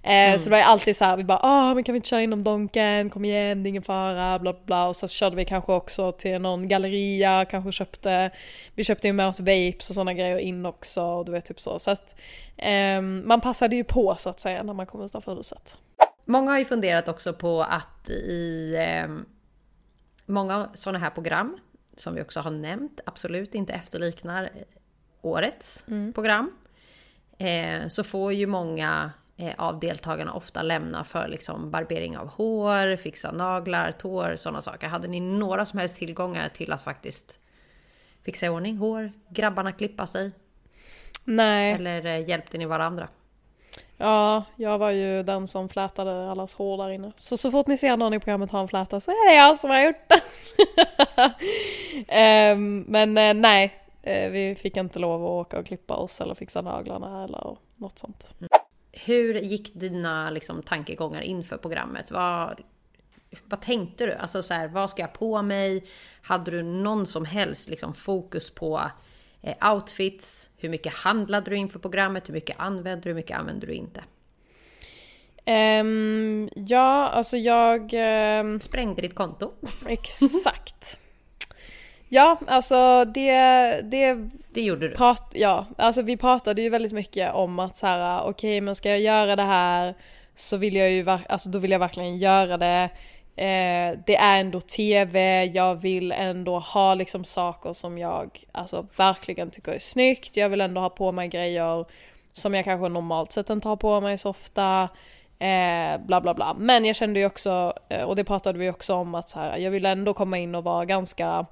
Eh, 0.04 0.38
Så 0.38 0.44
det 0.44 0.50
var 0.50 0.58
ju 0.58 0.64
alltid 0.64 0.96
så 0.96 1.06
här, 1.06 1.18
vi 1.18 1.24
bara 1.24 1.40
ah 1.42 1.74
men 1.74 1.84
kan 1.84 1.94
vi 1.94 1.98
inte 1.98 2.10
köra 2.10 2.22
inom 2.22 2.44
Donken, 2.44 3.10
kom 3.10 3.26
igen 3.26 3.64
det 3.64 3.68
är 3.68 3.70
ingen 3.70 3.84
fara, 3.84 4.40
bla 4.40 4.54
bla. 4.66 4.88
Och 4.88 4.96
så 4.96 5.08
körde 5.08 5.36
vi 5.36 5.46
kanske 5.46 5.74
också 5.74 6.12
till 6.12 6.42
någon 6.42 6.68
galleria, 6.68 7.46
kanske 7.46 7.72
köpte, 7.72 8.32
vi 8.76 8.84
köpte 8.84 9.08
ju 9.08 9.14
med 9.14 9.28
oss 9.28 9.40
vapes 9.40 9.90
och 9.90 9.96
sådana 9.96 10.14
grejer 10.14 10.38
in 10.38 10.66
också 10.66 11.02
och 11.04 11.26
du 11.26 11.32
vet 11.32 11.46
typ 11.46 11.60
så. 11.60 11.80
Så 11.84 11.92
att 11.92 12.16
ehm, 12.58 13.28
man 13.28 13.42
passade 13.42 13.76
ju 13.76 13.84
på 13.84 14.16
så 14.16 14.30
att 14.30 14.40
säga 14.40 14.64
när 14.64 14.74
man 14.74 14.86
kom 14.86 15.02
utanför 15.02 15.36
huset. 15.36 15.78
Många 16.26 16.52
har 16.52 16.60
ju 16.60 16.66
funderat 16.66 17.08
också 17.08 17.34
på 17.34 17.62
att 17.64 18.10
i 18.10 18.76
eh, 18.78 19.08
många 20.26 20.70
sådana 20.74 21.00
här 21.00 21.10
program, 21.10 21.58
som 21.96 22.16
vi 22.16 22.22
också 22.22 22.40
har 22.40 22.52
nämnt, 22.52 23.00
absolut 23.06 23.56
inte 23.56 23.74
efterliknar 23.74 24.44
eh, 24.44 24.50
årets 25.22 25.86
program. 26.14 26.52
Eh, 27.38 27.88
så 27.88 28.04
får 28.04 28.34
ju 28.34 28.48
många 28.48 29.12
eh, 29.38 29.54
av 29.58 29.80
deltagarna 29.80 30.34
ofta 30.34 30.62
lämna 30.62 31.04
för 31.04 31.28
liksom 31.28 31.72
barbering 31.72 32.18
av 32.18 32.28
hår, 32.28 32.98
fixa 32.98 33.32
naglar, 33.32 33.92
tår, 33.92 34.36
sådana 34.36 34.62
saker. 34.62 34.88
Hade 34.88 35.08
ni 35.08 35.20
några 35.20 35.66
som 35.66 35.80
helst 35.80 35.98
tillgångar 35.98 36.50
till 36.50 36.72
att 36.72 36.82
faktiskt 36.82 37.40
fixa 38.26 38.46
i 38.46 38.50
ordning 38.50 38.78
hår, 38.78 39.12
grabbarna 39.30 39.72
klippa 39.72 40.08
sig? 40.08 40.32
Nej, 41.24 41.72
Eller 41.72 42.06
eh, 42.06 42.30
hjälpte 42.30 42.58
ni 42.58 42.66
varandra? 42.66 43.08
ja 43.98 44.44
jag 44.56 44.78
var 44.78 44.92
ju 44.92 45.24
den 45.24 45.48
som 45.48 45.70
flätade 45.70 46.32
allas 46.32 46.54
hår 46.54 46.78
där 46.78 46.90
inne. 46.90 47.12
Så 47.18 47.38
så 47.38 47.52
fort 47.52 47.68
ni 47.68 47.78
ser 47.78 47.98
någon 47.98 48.14
i 48.14 48.20
programmet 48.20 48.52
ha 48.52 48.62
en 48.62 48.68
fläta 48.68 49.00
så 49.00 49.12
är 49.12 49.30
det 49.30 49.36
jag 49.36 49.58
som 49.58 49.70
har 49.70 49.82
gjort 49.82 50.08
det. 50.08 50.22
Ehm, 52.08 52.86
men 52.88 53.18
eh, 53.18 53.34
nej, 53.34 53.74
eh, 54.02 54.32
vi 54.32 54.56
fick 54.56 54.78
inte 54.78 55.00
lov 55.00 55.24
att 55.24 55.30
åka 55.30 55.60
och 55.60 55.66
klippa 55.66 55.96
oss 55.96 56.22
eller 56.22 56.34
fixa 56.34 56.62
naglarna 56.62 57.24
eller 57.24 57.58
något 57.76 58.00
sånt. 58.00 58.34
Hur 58.92 59.34
gick 59.34 59.74
dina 59.74 60.30
liksom, 60.30 60.62
tankegångar 60.62 61.22
inför 61.22 61.58
programmet? 61.58 62.12
Vad, 62.12 62.62
vad 63.46 63.62
tänkte 63.62 64.06
du? 64.06 64.14
Alltså 64.14 64.44
så 64.44 64.54
här, 64.54 64.68
vad 64.68 64.90
ska 64.90 65.02
jag 65.02 65.14
på 65.14 65.42
mig? 65.42 65.84
Hade 66.22 66.52
du 66.52 66.64
någon 66.64 67.06
som 67.06 67.26
helst 67.26 67.70
liksom, 67.70 67.94
fokus 67.94 68.56
på 68.56 68.82
outfits? 69.72 70.50
Hur 70.58 70.70
mycket 70.70 70.94
handlade 70.94 71.52
du 71.52 71.58
inför 71.58 71.80
programmet? 71.80 72.30
Hur 72.30 72.34
mycket 72.34 72.60
använde 72.60 73.02
du? 73.04 73.10
Hur 73.10 73.16
mycket 73.16 73.38
använde 73.38 73.68
du 73.68 73.74
inte? 73.74 74.04
Ehm, 75.46 76.50
ja, 76.56 77.08
alltså 77.10 77.38
jag... 77.38 77.90
ehm, 77.94 78.60
Sprängde 78.60 79.02
ditt 79.02 79.16
konto? 79.16 79.52
exakt. 79.88 81.00
Ja, 82.10 82.40
alltså 82.48 83.06
det, 83.06 83.32
det 83.84 84.30
Det 84.54 84.62
gjorde 84.62 84.88
du. 84.90 84.96
prat, 84.96 85.32
ja, 85.34 85.66
alltså 85.78 86.02
vi 86.02 86.18
pratade 86.18 86.62
ju 86.62 86.70
väldigt 86.70 86.92
mycket 86.92 87.34
om 87.34 87.60
att 87.60 87.78
så 87.78 87.88
här, 87.88 88.24
okej 88.24 88.62
men 88.62 88.76
ska 88.76 88.90
jag 88.90 89.00
göra 89.00 89.36
det 89.36 89.44
här 89.44 89.96
så 90.36 90.58
vill 90.58 90.76
jag 90.76 90.92
ju, 90.92 91.10
alltså 91.10 91.50
då 91.50 91.60
vill 91.60 91.72
jag 91.72 91.80
verkligen 91.80 92.18
göra 92.18 92.58
det. 92.58 92.90
Eh, 93.36 94.00
det 94.06 94.16
är 94.16 94.40
ändå 94.40 94.62
TV, 94.62 95.46
jag 95.46 95.76
vill 95.76 96.12
ändå 96.12 96.60
ha 96.60 96.94
liksom 96.94 97.24
saker 97.24 97.74
som 97.74 97.98
jag 97.98 98.44
alltså 98.52 98.88
verkligen 98.98 99.52
tycker 99.52 99.72
är 99.72 99.80
snyggt. 99.80 100.38
Jag 100.38 100.50
vill 100.50 100.62
ändå 100.62 100.82
ha 100.82 100.90
på 100.90 101.12
mig 101.12 101.28
grejer 101.28 101.86
som 102.32 102.54
jag 102.54 102.66
kanske 102.66 102.90
normalt 102.90 103.32
sett 103.32 103.50
inte 103.50 103.68
har 103.68 103.76
på 103.76 104.02
mig 104.02 104.18
så 104.18 104.30
ofta. 104.30 104.90
Eh, 105.40 105.98
bla 106.06 106.22
bla 106.22 106.34
bla. 106.34 106.56
Men 106.60 106.86
jag 106.86 106.96
kände 106.96 107.20
ju 107.20 107.26
också, 107.26 107.74
eh, 107.90 108.04
och 108.04 108.16
det 108.16 108.24
pratade 108.24 108.60
vi 108.60 108.70
också 108.70 108.94
om 108.94 109.16
att 109.16 109.30
så 109.30 109.40
här, 109.40 109.58
jag 109.58 109.72
ville 109.72 109.90
ändå 109.90 110.14
komma 110.14 110.38
in 110.38 110.56
och 110.56 110.64
vara 110.64 110.86
ganska 110.86 111.46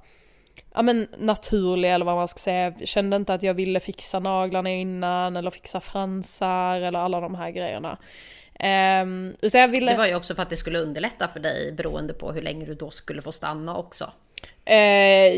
ja 0.74 0.82
men 0.82 1.08
naturlig 1.18 1.92
eller 1.92 2.04
vad 2.04 2.16
man 2.16 2.28
ska 2.28 2.38
säga. 2.38 2.74
Jag 2.78 2.88
kände 2.88 3.16
inte 3.16 3.34
att 3.34 3.42
jag 3.42 3.54
ville 3.54 3.80
fixa 3.80 4.18
naglarna 4.18 4.70
innan 4.70 5.36
eller 5.36 5.50
fixa 5.50 5.80
fransar 5.80 6.80
eller 6.80 6.98
alla 6.98 7.20
de 7.20 7.34
här 7.34 7.50
grejerna. 7.50 7.98
Um, 8.60 9.34
utan 9.40 9.60
jag 9.60 9.68
ville... 9.68 9.92
Det 9.92 9.98
var 9.98 10.06
ju 10.06 10.14
också 10.14 10.34
för 10.34 10.42
att 10.42 10.50
det 10.50 10.56
skulle 10.56 10.78
underlätta 10.78 11.28
för 11.28 11.40
dig 11.40 11.72
beroende 11.72 12.14
på 12.14 12.32
hur 12.32 12.42
länge 12.42 12.66
du 12.66 12.74
då 12.74 12.90
skulle 12.90 13.22
få 13.22 13.32
stanna 13.32 13.76
också. 13.76 14.12
eh, 14.64 14.76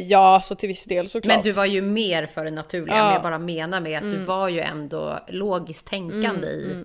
ja, 0.08 0.40
så 0.40 0.54
till 0.54 0.68
viss 0.68 0.84
del 0.84 1.08
såklart. 1.08 1.36
Men 1.36 1.42
du 1.42 1.50
var 1.50 1.64
ju 1.64 1.82
mer 1.82 2.26
för 2.26 2.44
det 2.44 2.50
naturliga. 2.50 2.96
Ja. 2.96 3.00
Mm. 3.00 3.06
Men 3.06 3.14
jag 3.14 3.22
bara 3.22 3.38
menar 3.38 3.80
med 3.80 3.98
att 3.98 4.04
du 4.04 4.16
var 4.16 4.48
ju 4.48 4.60
ändå 4.60 5.18
logiskt 5.28 5.86
tänkande 5.86 6.46
i 6.46 6.84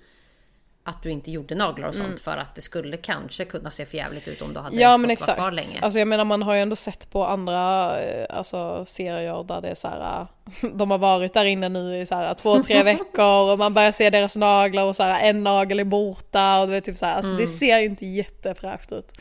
att 0.90 1.04
du 1.04 1.12
inte 1.12 1.32
gjorde 1.32 1.56
naglar 1.56 1.88
och 1.88 1.96
sånt 1.96 2.20
för 2.20 2.38
att 2.38 2.56
det 2.56 2.62
skulle 2.62 2.98
kanske 2.98 3.46
kunna 3.46 3.72
se 3.72 3.86
förjävligt 3.86 4.28
ut 4.28 4.42
om 4.42 4.54
du 4.54 4.60
hade 4.60 4.70
Mm. 4.76 4.82
Ja 4.82 4.94
fått 4.94 5.00
men 5.02 5.08
vara 5.08 5.16
kvar 5.16 5.54
exakt. 5.54 5.74
länge. 5.74 5.84
Alltså 5.86 6.00
jag 6.00 6.08
menar 6.08 6.26
man 6.26 6.42
har 6.44 6.54
ju 6.54 6.62
ändå 6.62 6.76
sett 6.76 7.12
på 7.12 7.26
andra 7.26 7.94
eh, 8.02 8.26
alltså, 8.30 8.86
serier 8.86 9.44
där 9.44 9.62
det 9.62 9.68
är 9.70 9.76
så 9.76 9.88
här. 9.88 10.22
eh, 10.22 10.70
De 10.74 10.92
har 10.92 10.98
varit 10.98 11.34
där 11.34 11.46
inne 11.46 11.70
nu 11.70 11.98
i 12.02 12.06
så 12.06 12.16
här, 12.16 12.34
två, 12.34 12.64
tre 12.64 12.84
veckor 12.94 13.52
och 13.52 13.58
man 13.60 13.74
börjar 13.74 13.92
se 13.92 14.10
deras 14.10 14.36
naglar 14.36 14.84
och 14.84 14.96
så 14.96 15.04
här, 15.04 15.30
en 15.30 15.44
nagel 15.44 15.80
är 15.80 15.84
borta 15.84 16.60
och 16.62 16.68
du 16.68 16.74
vet 16.74 16.86
typ 16.86 16.98
så 16.98 17.06
här, 17.06 17.16
alltså, 17.16 17.32
det 17.32 17.48
ser 17.48 17.80
ju 17.80 17.86
inte 17.86 18.06
jättefräscht 18.06 18.92
ut. 18.92 19.12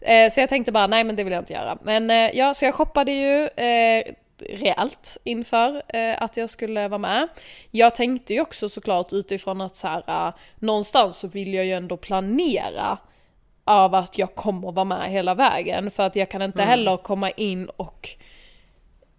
Eh, 0.00 0.30
så 0.30 0.40
jag 0.40 0.48
tänkte 0.48 0.72
bara 0.72 0.86
nej 0.86 1.04
men 1.04 1.16
det 1.16 1.24
vill 1.24 1.32
jag 1.32 1.40
inte 1.42 1.52
göra. 1.52 1.78
Men 1.82 2.10
eh, 2.10 2.30
ja 2.36 2.54
så 2.54 2.64
jag 2.64 2.74
shoppade 2.74 3.12
ju 3.12 3.46
eh, 3.46 4.04
rejält 4.48 5.16
inför 5.24 5.82
eh, 5.88 6.22
att 6.22 6.36
jag 6.36 6.50
skulle 6.50 6.88
vara 6.88 6.98
med. 6.98 7.28
Jag 7.70 7.94
tänkte 7.94 8.34
ju 8.34 8.40
också 8.40 8.68
såklart 8.68 9.12
utifrån 9.12 9.60
att 9.60 9.76
så 9.76 9.88
här, 9.88 10.02
eh, 10.06 10.34
någonstans 10.58 11.18
så 11.18 11.28
vill 11.28 11.54
jag 11.54 11.64
ju 11.64 11.72
ändå 11.72 11.96
planera 11.96 12.98
av 13.64 13.94
att 13.94 14.18
jag 14.18 14.34
kommer 14.34 14.72
vara 14.72 14.84
med 14.84 15.10
hela 15.10 15.34
vägen. 15.34 15.90
För 15.90 16.02
att 16.02 16.16
jag 16.16 16.30
kan 16.30 16.42
inte 16.42 16.62
heller 16.62 16.96
komma 16.96 17.30
in 17.30 17.68
och 17.76 18.08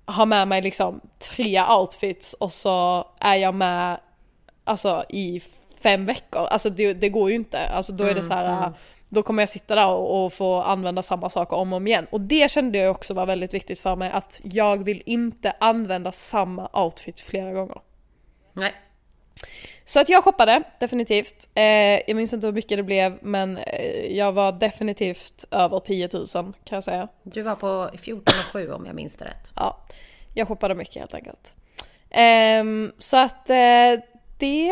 ha 0.05 0.25
med 0.25 0.47
mig 0.47 0.61
liksom 0.61 1.01
tre 1.19 1.63
outfits 1.63 2.33
och 2.33 2.53
så 2.53 3.07
är 3.19 3.35
jag 3.35 3.55
med 3.55 3.99
alltså 4.63 5.05
i 5.09 5.41
fem 5.83 6.05
veckor. 6.05 6.41
Alltså 6.41 6.69
det, 6.69 6.93
det 6.93 7.09
går 7.09 7.29
ju 7.29 7.35
inte. 7.35 7.67
Alltså 7.67 7.91
då 7.91 8.03
är 8.03 8.15
det 8.15 8.23
så 8.23 8.33
här. 8.33 8.71
Då 9.13 9.23
kommer 9.23 9.41
jag 9.41 9.49
sitta 9.49 9.75
där 9.75 9.87
och, 9.87 10.25
och 10.25 10.33
få 10.33 10.61
använda 10.61 11.01
samma 11.01 11.29
saker 11.29 11.55
om 11.55 11.73
och 11.73 11.77
om 11.77 11.87
igen. 11.87 12.07
Och 12.11 12.21
det 12.21 12.51
kände 12.51 12.77
jag 12.77 12.91
också 12.91 13.13
var 13.13 13.25
väldigt 13.25 13.53
viktigt 13.53 13.79
för 13.79 13.95
mig, 13.95 14.11
att 14.11 14.41
jag 14.43 14.83
vill 14.83 15.03
inte 15.05 15.53
använda 15.59 16.11
samma 16.11 16.69
outfit 16.73 17.19
flera 17.19 17.51
gånger. 17.51 17.77
Nej. 18.53 18.73
Så 19.83 19.99
att 19.99 20.09
jag 20.09 20.23
shoppade, 20.23 20.63
definitivt. 20.79 21.49
Eh, 21.53 21.63
jag 22.07 22.15
minns 22.15 22.33
inte 22.33 22.47
hur 22.47 22.53
mycket 22.53 22.77
det 22.77 22.83
blev, 22.83 23.19
men 23.21 23.57
eh, 23.57 24.17
jag 24.17 24.31
var 24.31 24.51
definitivt 24.51 25.45
över 25.51 25.79
10 25.79 26.09
000 26.13 26.25
kan 26.27 26.53
jag 26.69 26.83
säga. 26.83 27.07
Du 27.23 27.41
var 27.41 27.55
på 27.55 27.89
14 27.97 28.33
och 28.39 28.53
7 28.53 28.71
om 28.71 28.85
jag 28.85 28.95
minns 28.95 29.17
det 29.17 29.25
rätt. 29.25 29.51
Ja, 29.55 29.77
jag 30.33 30.47
shoppade 30.47 30.75
mycket 30.75 30.95
helt 30.95 31.13
enkelt. 31.13 31.53
Ehm, 32.09 32.91
så 32.97 33.17
att 33.17 33.49
eh, 33.49 33.99
det, 34.37 34.65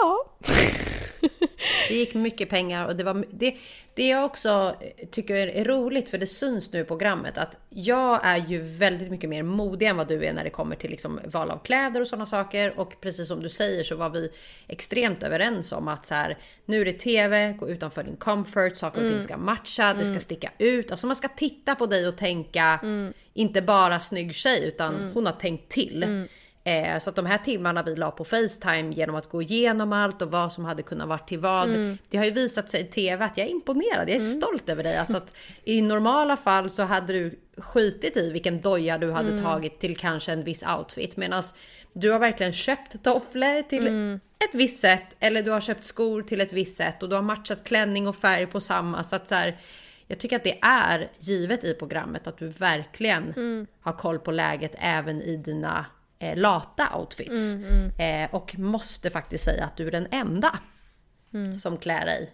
ja. 0.00 0.24
Det 1.88 1.94
gick 1.94 2.14
mycket 2.14 2.48
pengar 2.48 2.86
och 2.86 2.96
det 2.96 3.04
var 3.04 3.24
det, 3.30 3.56
det 3.94 4.08
jag 4.08 4.24
också 4.24 4.76
tycker 5.10 5.34
är 5.34 5.64
roligt 5.64 6.08
för 6.08 6.18
det 6.18 6.26
syns 6.26 6.72
nu 6.72 6.80
i 6.80 6.84
programmet 6.84 7.38
att 7.38 7.58
jag 7.68 8.20
är 8.22 8.46
ju 8.48 8.58
väldigt 8.58 9.10
mycket 9.10 9.30
mer 9.30 9.42
modig 9.42 9.86
än 9.86 9.96
vad 9.96 10.08
du 10.08 10.24
är 10.24 10.32
när 10.32 10.44
det 10.44 10.50
kommer 10.50 10.76
till 10.76 10.90
liksom 10.90 11.20
val 11.24 11.50
av 11.50 11.58
kläder 11.64 12.00
och 12.00 12.06
sådana 12.06 12.26
saker. 12.26 12.78
Och 12.78 13.00
precis 13.00 13.28
som 13.28 13.42
du 13.42 13.48
säger 13.48 13.84
så 13.84 13.96
var 13.96 14.10
vi 14.10 14.30
extremt 14.68 15.22
överens 15.22 15.72
om 15.72 15.88
att 15.88 16.06
så 16.06 16.14
här 16.14 16.38
nu 16.64 16.80
är 16.80 16.84
det 16.84 16.92
TV, 16.92 17.52
gå 17.52 17.68
utanför 17.68 18.02
din 18.02 18.16
comfort, 18.16 18.76
saker 18.76 19.02
och 19.02 19.08
ting 19.08 19.22
ska 19.22 19.36
matcha, 19.36 19.94
det 19.94 20.04
ska 20.04 20.18
sticka 20.18 20.50
ut. 20.58 20.90
Alltså 20.90 21.06
man 21.06 21.16
ska 21.16 21.28
titta 21.28 21.74
på 21.74 21.86
dig 21.86 22.08
och 22.08 22.16
tänka 22.16 22.80
inte 23.34 23.62
bara 23.62 24.00
snygg 24.00 24.34
tjej 24.34 24.64
utan 24.64 25.10
hon 25.14 25.26
har 25.26 25.32
tänkt 25.32 25.68
till. 25.68 26.26
Eh, 26.64 26.98
så 26.98 27.10
att 27.10 27.16
de 27.16 27.26
här 27.26 27.38
timmarna 27.38 27.82
vi 27.82 27.96
la 27.96 28.10
på 28.10 28.24
Facetime 28.24 28.94
genom 28.94 29.16
att 29.16 29.28
gå 29.28 29.42
igenom 29.42 29.92
allt 29.92 30.22
och 30.22 30.30
vad 30.30 30.52
som 30.52 30.64
hade 30.64 30.82
kunnat 30.82 31.08
vara 31.08 31.18
till 31.18 31.38
vad. 31.38 31.68
Det 32.08 32.18
har 32.18 32.24
ju 32.24 32.30
visat 32.30 32.70
sig 32.70 32.80
i 32.80 32.84
TV 32.84 33.24
att 33.24 33.38
jag 33.38 33.46
är 33.46 33.50
imponerad. 33.50 34.08
Jag 34.08 34.16
är 34.16 34.20
stolt 34.20 34.68
över 34.68 34.82
dig. 34.82 34.96
Alltså 34.96 35.16
att 35.16 35.34
i 35.64 35.82
normala 35.82 36.36
fall 36.36 36.70
så 36.70 36.82
hade 36.82 37.12
du 37.12 37.38
skitit 37.56 38.16
i 38.16 38.30
vilken 38.30 38.60
doja 38.60 38.98
du 38.98 39.12
hade 39.12 39.42
tagit 39.42 39.80
till 39.80 39.96
kanske 39.96 40.32
en 40.32 40.44
viss 40.44 40.64
outfit. 40.78 41.16
Medan 41.16 41.42
du 41.92 42.10
har 42.10 42.18
verkligen 42.18 42.52
köpt 42.52 43.04
tofflor 43.04 43.62
till 43.62 43.86
ett 44.44 44.54
visst 44.54 44.80
sätt. 44.80 45.16
Eller 45.20 45.42
du 45.42 45.50
har 45.50 45.60
köpt 45.60 45.84
skor 45.84 46.22
till 46.22 46.40
ett 46.40 46.52
visst 46.52 46.76
sätt. 46.76 47.02
Och 47.02 47.08
du 47.08 47.14
har 47.14 47.22
matchat 47.22 47.64
klänning 47.64 48.08
och 48.08 48.16
färg 48.16 48.46
på 48.46 48.60
samma. 48.60 49.02
Så 49.04 49.16
att 49.16 49.28
så 49.28 49.34
här, 49.34 49.58
jag 50.06 50.18
tycker 50.18 50.36
att 50.36 50.44
det 50.44 50.58
är 50.62 51.10
givet 51.18 51.64
i 51.64 51.74
programmet 51.74 52.26
att 52.26 52.38
du 52.38 52.46
verkligen 52.46 53.34
har 53.80 53.92
koll 53.92 54.18
på 54.18 54.30
läget 54.30 54.72
även 54.78 55.22
i 55.22 55.36
dina 55.36 55.86
eh, 56.20 56.36
lata 56.36 56.96
outfits. 56.96 57.54
Eh, 57.98 58.34
och 58.34 58.58
måste 58.58 59.10
faktiskt 59.10 59.44
säga 59.44 59.64
att 59.64 59.76
du 59.76 59.86
är 59.86 59.90
den 59.90 60.06
enda 60.10 60.58
som 61.56 61.76
klär 61.76 62.04
dig 62.04 62.30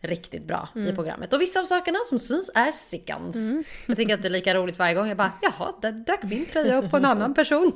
riktigt 0.00 0.44
bra 0.44 0.68
i 0.88 0.92
programmet. 0.92 1.32
Och 1.32 1.40
vissa 1.40 1.60
av 1.60 1.64
sakerna 1.64 1.98
som 2.04 2.18
syns 2.18 2.50
är 2.54 2.72
Sickans. 2.72 3.36
Jag 3.86 3.96
tycker 3.96 4.14
att 4.14 4.22
det 4.22 4.28
är 4.28 4.30
lika 4.30 4.54
roligt 4.54 4.78
varje 4.78 4.94
gång. 4.94 5.08
Jag 5.08 5.16
bara, 5.16 5.32
jaha, 5.42 5.72
där 5.82 5.92
dök 5.92 6.22
min 6.22 6.46
tröja 6.46 6.76
upp 6.76 6.90
på 6.90 6.96
en 6.96 7.04
annan 7.14 7.34
person. 7.34 7.72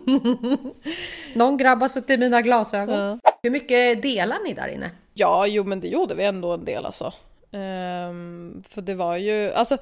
Någon 1.34 1.56
grabb 1.56 1.80
har 1.80 1.88
suttit 1.88 2.10
i 2.10 2.16
mina 2.16 2.42
glasögon. 2.42 3.20
Hur 3.42 3.50
mycket 3.50 4.02
delar 4.02 4.38
ni 4.44 4.54
där 4.54 4.68
inne? 4.68 4.90
Ja, 5.14 5.46
jo 5.46 5.64
men 5.64 5.80
det 5.80 5.88
gjorde 5.88 6.14
vi 6.14 6.24
ändå 6.24 6.52
en 6.52 6.64
del 6.64 6.86
alltså. 6.86 7.12
Ehm, 7.52 8.62
för 8.68 8.82
det 8.82 8.94
var 8.94 9.16
ju, 9.16 9.52
alltså 9.52 9.78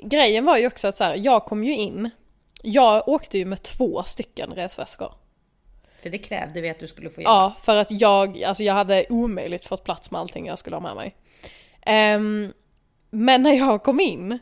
grejen 0.00 0.44
var 0.44 0.58
ju 0.58 0.66
också 0.66 0.88
att 0.88 0.96
så 0.96 1.04
här, 1.04 1.16
jag 1.16 1.44
kom 1.44 1.64
ju 1.64 1.76
in, 1.76 2.10
jag 2.64 3.08
åkte 3.08 3.38
ju 3.38 3.44
med 3.44 3.62
två 3.62 4.02
stycken 4.02 4.52
resväskor. 4.54 5.12
För 6.02 6.10
det 6.10 6.18
krävde 6.18 6.60
vi 6.60 6.70
att 6.70 6.78
du 6.78 6.86
skulle 6.86 7.10
få 7.10 7.20
göra. 7.20 7.32
Ja, 7.32 7.54
för 7.60 7.76
att 7.76 7.90
jag, 7.90 8.42
alltså 8.42 8.62
jag 8.62 8.74
hade 8.74 9.06
omöjligt 9.08 9.64
fått 9.64 9.84
plats 9.84 10.10
med 10.10 10.20
allting 10.20 10.46
jag 10.46 10.58
skulle 10.58 10.76
ha 10.76 10.80
med 10.80 10.96
mig. 10.96 11.14
Ehm, 11.82 12.52
men 13.10 13.42
när 13.42 13.52
jag 13.52 13.82
kom 13.82 14.00
in 14.00 14.38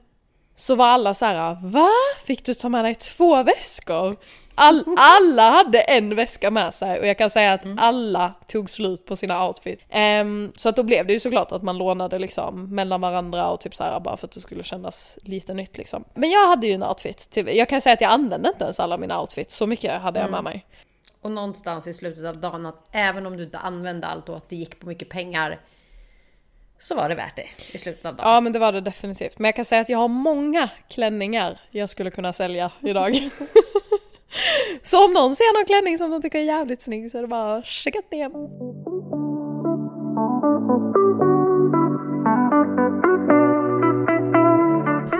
så 0.54 0.74
var 0.74 0.86
alla 0.86 1.14
så 1.14 1.24
här: 1.24 1.58
Va? 1.62 1.88
Fick 2.24 2.44
du 2.44 2.54
ta 2.54 2.68
med 2.68 2.84
dig 2.84 2.94
två 2.94 3.42
väskor? 3.42 4.16
All, 4.54 4.84
alla 4.96 5.50
hade 5.50 5.80
en 5.80 6.16
väska 6.16 6.50
med 6.50 6.74
sig 6.74 7.00
och 7.00 7.06
jag 7.06 7.18
kan 7.18 7.30
säga 7.30 7.52
att 7.52 7.64
alla 7.78 8.34
tog 8.46 8.70
slut 8.70 9.06
på 9.06 9.16
sina 9.16 9.46
outfits. 9.46 9.84
Ehm, 9.90 10.52
så 10.56 10.68
att 10.68 10.76
då 10.76 10.82
blev 10.82 11.06
det 11.06 11.12
ju 11.12 11.20
såklart 11.20 11.52
att 11.52 11.62
man 11.62 11.78
lånade 11.78 12.18
liksom 12.18 12.74
mellan 12.74 13.00
varandra 13.00 13.50
och 13.50 13.60
typ 13.60 13.74
så 13.74 13.84
här 13.84 14.00
bara 14.00 14.16
för 14.16 14.26
att 14.26 14.32
det 14.32 14.40
skulle 14.40 14.62
kännas 14.62 15.18
lite 15.22 15.54
nytt 15.54 15.78
liksom. 15.78 16.04
Men 16.14 16.30
jag 16.30 16.48
hade 16.48 16.66
ju 16.66 16.72
en 16.72 16.82
outfit, 16.82 17.30
till, 17.30 17.56
jag 17.56 17.68
kan 17.68 17.80
säga 17.80 17.94
att 17.94 18.00
jag 18.00 18.10
använde 18.10 18.48
inte 18.48 18.64
ens 18.64 18.80
alla 18.80 18.98
mina 18.98 19.20
outfits, 19.20 19.56
så 19.56 19.66
mycket 19.66 20.02
hade 20.02 20.20
jag 20.20 20.30
med 20.30 20.44
mig. 20.44 20.66
Och 21.20 21.30
någonstans 21.30 21.86
i 21.86 21.92
slutet 21.92 22.24
av 22.24 22.36
dagen 22.36 22.66
att 22.66 22.88
även 22.92 23.26
om 23.26 23.36
du 23.36 23.44
inte 23.44 23.58
använde 23.58 24.06
allt 24.06 24.28
och 24.28 24.36
att 24.36 24.48
det 24.48 24.56
gick 24.56 24.80
på 24.80 24.86
mycket 24.86 25.08
pengar 25.08 25.60
så 26.78 26.94
var 26.94 27.08
det 27.08 27.14
värt 27.14 27.36
det 27.36 27.46
i 27.72 27.78
slutet 27.78 28.06
av 28.06 28.16
dagen. 28.16 28.28
Ja 28.30 28.40
men 28.40 28.52
det 28.52 28.58
var 28.58 28.72
det 28.72 28.80
definitivt. 28.80 29.38
Men 29.38 29.44
jag 29.44 29.56
kan 29.56 29.64
säga 29.64 29.80
att 29.80 29.88
jag 29.88 29.98
har 29.98 30.08
många 30.08 30.68
klänningar 30.88 31.60
jag 31.70 31.90
skulle 31.90 32.10
kunna 32.10 32.32
sälja 32.32 32.70
idag. 32.80 33.12
så 34.82 35.04
om 35.04 35.12
någon 35.12 35.36
ser 35.36 35.58
någon 35.58 35.66
klänning 35.66 35.98
som 35.98 36.10
de 36.10 36.22
tycker 36.22 36.38
är 36.38 36.42
jävligt 36.42 36.82
snygg 36.82 37.10
så 37.10 37.18
är 37.18 37.22
det 37.22 37.28
bara 37.28 37.56
att 37.56 37.66
checka 37.66 38.02
ner. 38.10 38.30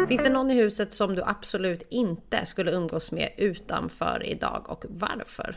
Finns 0.09 0.25
det 0.25 0.31
någon 0.31 0.51
i 0.51 0.55
huset 0.55 0.93
som 0.93 1.15
du 1.15 1.23
absolut 1.23 1.87
inte 1.91 2.47
skulle 2.47 2.71
umgås 2.71 3.13
med 3.13 3.33
utanför 3.37 4.27
idag 4.27 4.67
och 4.69 4.85
varför? 4.89 5.57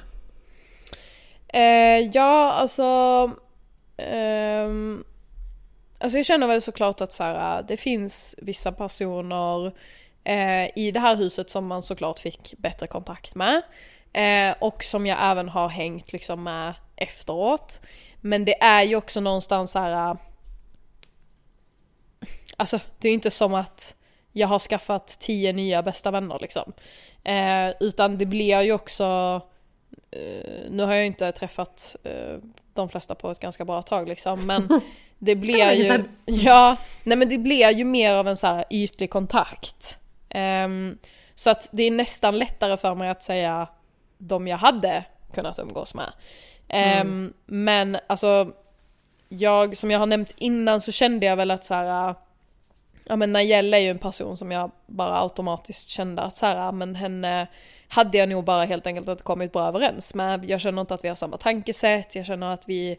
Eh, 1.47 2.09
ja 2.13 2.51
alltså... 2.51 3.31
ehm, 3.97 5.03
alltså 5.99 6.17
jag 6.17 6.25
känner 6.25 6.47
väl 6.47 6.61
såklart 6.61 7.01
att 7.01 7.13
så 7.13 7.23
här, 7.23 7.65
det 7.67 7.77
finns 7.77 8.35
vissa 8.37 8.71
personer 8.71 9.71
eh, 10.25 10.69
i 10.75 10.91
det 10.93 10.99
här 10.99 11.15
huset 11.15 11.49
som 11.49 11.67
man 11.67 11.83
såklart 11.83 12.19
fick 12.19 12.53
bättre 12.57 12.87
kontakt 12.87 13.35
med. 13.35 13.61
Eh, 14.13 14.55
och 14.59 14.83
som 14.83 15.05
jag 15.05 15.17
även 15.21 15.49
har 15.49 15.69
hängt 15.69 16.13
liksom 16.13 16.43
med 16.43 16.73
efteråt. 16.95 17.81
Men 18.21 18.45
det 18.45 18.63
är 18.63 18.83
ju 18.83 18.95
också 18.95 19.19
någonstans 19.19 19.71
så 19.71 19.79
här. 19.79 20.17
Alltså 22.57 22.79
det 22.99 23.07
är 23.07 23.09
ju 23.09 23.15
inte 23.15 23.31
som 23.31 23.53
att 23.53 23.95
jag 24.31 24.47
har 24.47 24.59
skaffat 24.59 25.07
tio 25.19 25.53
nya 25.53 25.83
bästa 25.83 26.11
vänner 26.11 26.37
liksom. 26.41 26.73
Eh, 27.23 27.73
utan 27.79 28.17
det 28.17 28.25
blir 28.25 28.61
ju 28.61 28.73
också, 28.73 29.41
eh, 30.11 30.69
nu 30.69 30.83
har 30.83 30.93
jag 30.93 31.05
inte 31.05 31.31
träffat 31.31 31.95
eh, 32.03 32.37
de 32.73 32.89
flesta 32.89 33.15
på 33.15 33.31
ett 33.31 33.39
ganska 33.39 33.65
bra 33.65 33.81
tag 33.81 34.07
liksom, 34.07 34.45
men 34.45 34.81
det 35.19 35.35
blir 35.35 35.71
ju, 35.71 36.03
ja, 36.25 36.77
nej 37.03 37.17
men 37.17 37.29
det 37.29 37.37
blir 37.37 37.71
ju 37.71 37.83
mer 37.83 38.13
av 38.13 38.27
en 38.27 38.37
så 38.37 38.47
här 38.47 38.65
ytlig 38.69 39.09
kontakt. 39.09 39.99
Ehm, 40.35 40.97
så 41.35 41.49
att 41.49 41.69
det 41.71 41.83
är 41.83 41.91
nästan 41.91 42.37
lättare 42.37 42.77
för 42.77 42.95
mig 42.95 43.09
att 43.09 43.23
säga 43.23 43.67
de 44.17 44.47
jag 44.47 44.57
hade 44.57 45.03
kunnat 45.33 45.59
umgås 45.59 45.93
med. 45.93 46.11
Ehm, 46.67 47.33
Men 47.45 47.97
alltså, 48.07 48.51
jag, 49.29 49.77
som 49.77 49.91
jag 49.91 49.99
har 49.99 50.05
nämnt 50.05 50.33
innan 50.37 50.81
så 50.81 50.91
kände 50.91 51.25
jag 51.25 51.35
väl 51.35 51.51
att 51.51 51.65
så 51.65 51.73
här, 51.73 52.15
ja 53.05 53.15
men 53.15 53.33
Nayella 53.33 53.77
är 53.77 53.81
ju 53.81 53.89
en 53.89 53.97
person 53.99 54.37
som 54.37 54.51
jag 54.51 54.71
bara 54.87 55.21
automatiskt 55.21 55.89
kände 55.89 56.21
att 56.21 56.37
så 56.37 56.45
här, 56.45 56.71
men 56.71 56.95
henne 56.95 57.47
hade 57.87 58.17
jag 58.17 58.29
nog 58.29 58.43
bara 58.43 58.65
helt 58.65 58.87
enkelt 58.87 59.07
inte 59.07 59.23
kommit 59.23 59.51
bra 59.53 59.67
överens 59.67 60.15
med. 60.15 60.45
Jag 60.45 60.61
känner 60.61 60.81
inte 60.81 60.93
att 60.93 61.03
vi 61.03 61.07
har 61.07 61.15
samma 61.15 61.37
tankesätt, 61.37 62.15
jag 62.15 62.25
känner 62.25 62.53
att 62.53 62.67
vi 62.67 62.97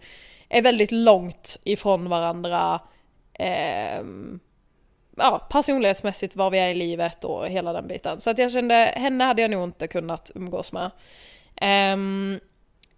är 0.48 0.62
väldigt 0.62 0.92
långt 0.92 1.58
ifrån 1.64 2.08
varandra. 2.08 2.80
ehm, 3.34 4.40
ja, 5.16 5.46
personlighetsmässigt 5.50 6.36
var 6.36 6.50
vi 6.50 6.58
är 6.58 6.68
i 6.68 6.74
livet 6.74 7.24
och 7.24 7.48
hela 7.48 7.72
den 7.72 7.88
biten. 7.88 8.20
Så 8.20 8.30
att 8.30 8.38
jag 8.38 8.52
kände, 8.52 8.74
henne 8.96 9.24
hade 9.24 9.42
jag 9.42 9.50
nog 9.50 9.64
inte 9.64 9.86
kunnat 9.86 10.30
umgås 10.34 10.72
med. 10.72 10.90
Um, 11.92 12.40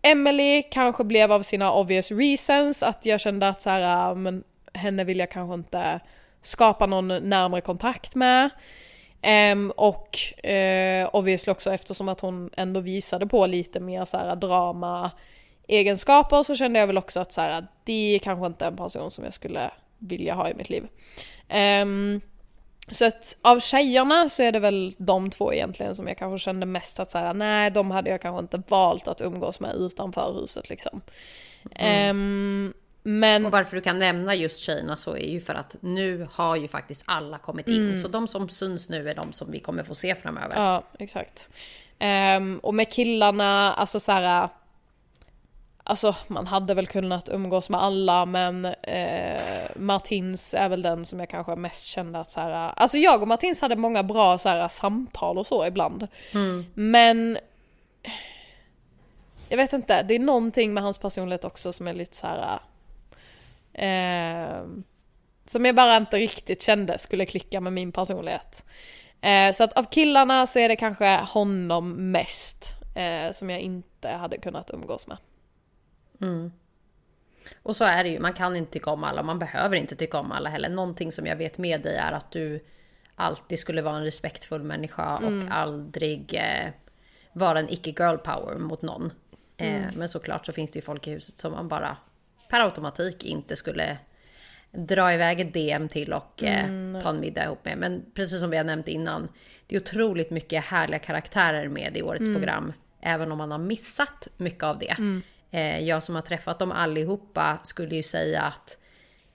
Emily 0.03 0.63
kanske 0.63 1.05
blev 1.05 1.33
av 1.33 1.43
sina 1.43 1.73
obvious 1.73 2.11
reasons, 2.11 2.83
att 2.83 3.07
jag 3.07 3.21
kände 3.21 3.49
att 3.49 3.63
så 3.63 3.71
här, 3.71 4.15
men 4.15 4.45
henne 4.73 5.05
vill 5.05 5.19
jag 5.19 5.31
kanske 5.31 5.55
inte 5.55 6.01
skapa 6.43 6.87
någon 6.87 7.09
närmare 7.09 7.61
kontakt 7.61 8.15
med. 8.15 8.51
Um, 9.53 9.71
och 9.71 10.19
uh, 10.45 11.09
obviously 11.13 11.53
också 11.53 11.73
eftersom 11.73 12.09
att 12.09 12.21
hon 12.21 12.51
ändå 12.57 12.81
visade 12.81 13.27
på 13.27 13.47
lite 13.47 13.81
mer 13.81 14.05
så 14.05 14.17
här 14.17 14.37
drama 14.37 15.11
egenskaper 15.69 16.43
så 16.43 16.57
kände 16.57 16.79
jag 16.79 16.87
väl 16.87 16.99
också 16.99 17.21
att 17.21 17.33
så 17.33 17.41
här, 17.41 17.67
det 17.85 18.15
är 18.15 18.19
kanske 18.19 18.47
inte 18.47 18.67
en 18.67 18.77
person 18.77 19.11
som 19.11 19.25
jag 19.25 19.33
skulle 19.33 19.71
vilja 19.99 20.35
ha 20.35 20.51
i 20.51 20.55
mitt 20.55 20.71
liv. 20.71 20.87
Ehm, 21.49 22.21
så 22.91 23.07
att 23.07 23.37
av 23.43 23.61
tjejerna 23.61 24.29
så 24.29 24.43
är 24.43 24.53
det 24.53 24.59
väl 24.59 24.95
de 24.99 25.31
två 25.31 25.53
egentligen 25.53 25.95
som 25.95 26.09
jag 26.09 26.19
kanske 26.19 26.45
kände 26.45 26.67
mest 26.67 27.01
att 27.01 27.11
säga 27.11 27.33
nej 27.33 27.71
de 27.71 27.91
hade 27.91 28.11
jag 28.11 28.23
kanske 28.23 28.41
inte 28.41 28.63
valt 28.69 29.09
att 29.09 29.21
umgås 29.21 29.61
med 29.61 29.75
utanför 29.75 30.41
huset 30.41 30.69
liksom. 30.69 31.01
Ehm, 31.75 32.73
men 33.03 33.47
Och 33.47 33.53
varför 33.53 33.77
du 33.77 33.83
kan 33.83 33.99
nämna 33.99 34.35
just 34.35 34.59
tjejerna 34.59 34.97
så 34.97 35.17
är 35.17 35.29
ju 35.29 35.41
för 35.41 35.55
att 35.55 35.77
nu 35.81 36.29
har 36.33 36.57
ju 36.57 36.69
faktiskt 36.69 37.03
alla 37.07 37.39
kommit 37.39 37.69
in. 37.69 38.01
Så 38.03 38.09
de 38.09 38.29
som 38.29 38.49
syns 38.49 38.89
nu 38.89 39.11
är 39.11 39.15
de 39.15 39.33
som 39.33 39.51
vi 39.51 39.61
kommer 39.61 39.83
få 39.83 39.95
se 39.95 40.15
framöver. 40.15 40.57
Ja, 40.57 40.85
exakt. 40.99 41.49
Ehm, 41.99 42.59
och 42.63 42.75
med 42.75 42.93
killarna, 42.93 43.75
alltså 43.75 44.01
så 44.01 44.13
här. 44.13 44.49
Alltså 45.89 46.17
man 46.27 46.47
hade 46.47 46.75
väl 46.75 46.87
kunnat 46.87 47.29
umgås 47.29 47.71
med 47.71 47.83
alla 47.83 48.27
men 48.27 48.65
eh, 48.65 49.71
Martins 49.77 50.55
är 50.55 50.69
väl 50.69 50.83
den 50.83 51.05
som 51.05 51.21
jag 51.21 51.29
kanske 51.29 51.57
mest 51.57 51.87
kände 51.87 52.19
att 52.19 52.31
så 52.31 52.41
här, 52.41 52.73
Alltså 52.77 52.99
jag 52.99 53.23
och 53.23 53.29
Martins 53.29 53.61
hade 53.61 53.77
många 53.77 54.03
bra 54.03 54.39
så 54.39 54.49
här, 54.49 54.69
samtal 54.69 55.39
och 55.39 55.47
så 55.47 55.67
ibland. 55.67 56.09
Mm. 56.35 56.67
Men 56.75 57.39
jag 59.49 59.57
vet 59.57 59.73
inte, 59.73 60.03
det 60.03 60.15
är 60.15 60.19
någonting 60.19 60.75
med 60.75 60.83
hans 60.83 60.99
personlighet 60.99 61.45
också 61.45 61.73
som 61.73 61.89
är 61.89 61.95
lite 61.95 62.17
så 62.17 62.27
här. 62.27 62.59
Eh, 63.73 64.65
som 65.47 65.65
jag 65.65 65.75
bara 65.75 65.97
inte 65.97 66.17
riktigt 66.17 66.63
kände 66.63 66.99
skulle 66.99 67.27
klicka 67.27 67.61
med 67.61 67.73
min 67.73 67.93
personlighet. 67.93 68.65
Eh, 69.21 69.53
så 69.53 69.65
att 69.65 69.73
av 69.73 69.85
killarna 69.85 70.47
så 70.47 70.59
är 70.59 70.69
det 70.69 70.77
kanske 70.77 71.17
honom 71.17 72.13
mest 72.13 72.77
eh, 72.95 73.33
som 73.33 73.51
jag 73.51 73.61
inte 73.61 74.09
hade 74.09 74.39
kunnat 74.39 74.71
umgås 74.71 75.07
med. 75.07 75.19
Mm. 76.21 76.53
Och 77.63 77.77
så 77.77 77.85
är 77.85 78.05
det 78.05 78.11
ju, 78.11 78.21
man 78.21 78.33
kan 78.33 78.57
inte 78.57 78.73
tycka 78.73 78.91
om 78.91 79.05
alla, 79.05 79.23
man 79.23 79.39
behöver 79.39 79.77
inte 79.77 79.97
tycka 79.97 80.19
om 80.19 80.33
alla 80.33 80.51
heller. 80.51 80.69
Någonting 80.69 81.13
som 81.13 81.27
jag 81.27 81.37
vet 81.37 81.59
med 81.59 81.83
dig 81.83 81.97
är 81.97 82.13
att 82.13 82.33
du 82.33 82.65
alltid 83.15 83.59
skulle 83.59 83.83
vara 83.83 83.97
en 83.97 84.05
respektfull 84.05 84.63
människa 84.63 85.17
och 85.17 85.45
aldrig 85.51 86.35
eh, 86.35 86.71
vara 87.33 87.59
en 87.59 87.73
icke 87.73 87.91
girl 87.91 88.17
power 88.17 88.59
mot 88.59 88.83
någon. 88.83 89.11
Eh, 89.57 89.83
men 89.97 90.09
såklart 90.09 90.47
så 90.47 90.53
finns 90.53 90.73
det 90.73 90.77
ju 90.77 90.83
folk 90.83 91.07
i 91.07 91.11
huset 91.11 91.39
som 91.39 91.53
man 91.53 91.69
bara 91.69 91.97
per 92.49 92.61
automatik 92.61 93.25
inte 93.25 93.57
skulle 93.57 93.99
dra 94.71 95.13
iväg 95.13 95.41
ett 95.41 95.53
DM 95.53 95.89
till 95.89 96.13
och 96.13 96.43
eh, 96.43 97.01
ta 97.03 97.11
en 97.11 97.21
middag 97.21 97.45
ihop 97.45 97.65
med. 97.65 97.79
Men 97.79 98.05
precis 98.15 98.41
som 98.41 98.51
vi 98.51 98.57
har 98.57 98.65
nämnt 98.65 98.89
innan, 98.89 99.29
det 99.67 99.77
är 99.77 99.81
otroligt 99.81 100.31
mycket 100.31 100.65
härliga 100.65 100.99
karaktärer 100.99 101.69
med 101.69 101.97
i 101.97 102.03
årets 102.03 102.29
program. 102.35 102.73
Även 103.01 103.33
om 103.33 103.39
man 103.39 103.51
har 103.51 103.59
missat 103.59 104.29
mycket 104.37 104.63
av 104.63 104.79
det. 104.79 104.97
Eh, 105.51 105.81
jag 105.81 106.03
som 106.03 106.15
har 106.15 106.23
träffat 106.23 106.59
dem 106.59 106.73
allihopa 106.73 107.59
skulle 107.65 107.97
ju 107.97 108.03
säga 108.03 108.43
att 108.43 108.79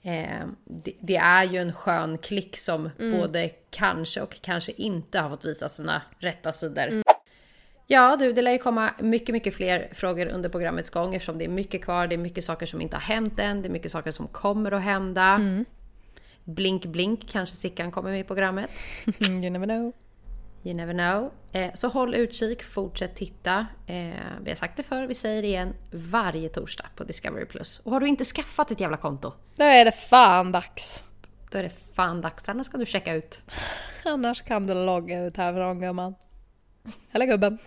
eh, 0.02 0.46
det, 0.64 0.92
det 1.00 1.16
är 1.16 1.44
ju 1.44 1.58
en 1.58 1.72
skön 1.72 2.18
klick 2.18 2.58
som 2.58 2.90
både 2.98 3.50
kanske 3.70 4.20
och 4.20 4.36
kanske 4.42 4.72
inte 4.72 5.18
har 5.18 5.30
fått 5.30 5.44
visa 5.44 5.68
sina 5.68 6.02
rätta 6.18 6.52
sidor. 6.52 7.02
Ja 7.86 8.16
du, 8.16 8.32
det 8.32 8.42
lär 8.42 8.52
ju 8.52 8.58
komma 8.58 8.90
mycket, 8.98 9.32
mycket 9.32 9.54
fler 9.54 9.88
frågor 9.92 10.26
under 10.26 10.48
programmets 10.48 10.90
gång 10.90 11.14
eftersom 11.14 11.38
det 11.38 11.44
är 11.44 11.48
mycket 11.48 11.82
kvar. 11.84 12.06
Det 12.06 12.14
är 12.14 12.18
mycket 12.18 12.44
saker 12.44 12.66
som 12.66 12.80
inte 12.80 12.96
har 12.96 13.02
hänt 13.02 13.38
än. 13.38 13.62
Det 13.62 13.68
är 13.68 13.70
mycket 13.70 13.92
saker 13.92 14.10
som 14.10 14.28
kommer 14.28 14.72
att 14.72 14.82
hända. 14.82 15.40
Blink, 16.44 16.86
blink, 16.86 17.28
kanske 17.28 17.56
Sickan 17.56 17.90
kommer 17.90 18.10
med 18.10 18.20
i 18.20 18.24
programmet. 18.24 18.70
you 19.20 19.50
never 19.50 19.66
know. 19.66 19.92
You 20.64 20.74
never 20.74 20.92
know. 20.94 21.30
Eh, 21.52 21.70
så 21.74 21.88
håll 21.88 22.14
utkik, 22.14 22.62
fortsätt 22.62 23.16
titta. 23.16 23.66
Eh, 23.86 23.94
vi 24.42 24.50
har 24.50 24.54
sagt 24.54 24.76
det 24.76 24.82
förr, 24.82 25.06
vi 25.06 25.14
säger 25.14 25.42
det 25.42 25.48
igen. 25.48 25.74
Varje 25.92 26.48
torsdag 26.48 26.86
på 26.96 27.04
Discovery+. 27.04 27.44
Plus. 27.46 27.80
Och 27.84 27.92
har 27.92 28.00
du 28.00 28.08
inte 28.08 28.24
skaffat 28.24 28.70
ett 28.70 28.80
jävla 28.80 28.96
konto, 28.96 29.32
Då 29.56 29.64
är 29.64 29.84
det 29.84 29.92
fan 29.92 30.52
dags. 30.52 31.04
då 31.52 31.58
är 31.58 31.62
det 31.62 31.94
fan 31.94 32.20
dags. 32.20 32.48
Annars 32.48 32.66
ska 32.66 32.78
du 32.78 32.86
checka 32.86 33.14
ut. 33.14 33.42
Annars 34.04 34.42
kan 34.42 34.66
du 34.66 34.74
logga 34.74 35.24
ut 35.24 35.36
härifrån 35.36 35.80
gumman. 35.80 36.14
Eller 37.12 37.26
gubben. 37.26 37.58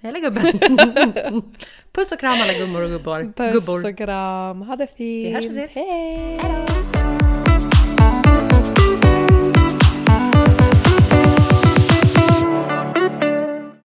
Eller 0.00 0.20
gubben. 0.20 0.52
Puss 1.92 2.12
och 2.12 2.20
kram 2.20 2.40
alla 2.42 2.52
gummor 2.52 2.82
och 2.82 2.90
gubbor. 2.90 3.32
Puss 3.36 3.84
och 3.84 3.96
kram. 3.98 4.62
Ha 4.62 4.76
det 4.76 4.86
fint. 4.86 5.28
Vi 5.28 5.34
hörs 5.34 5.44
och 5.44 5.50
ses. 5.50 5.74
Hej. 5.74 6.38
Hej 6.42 6.66
då. 6.66 6.91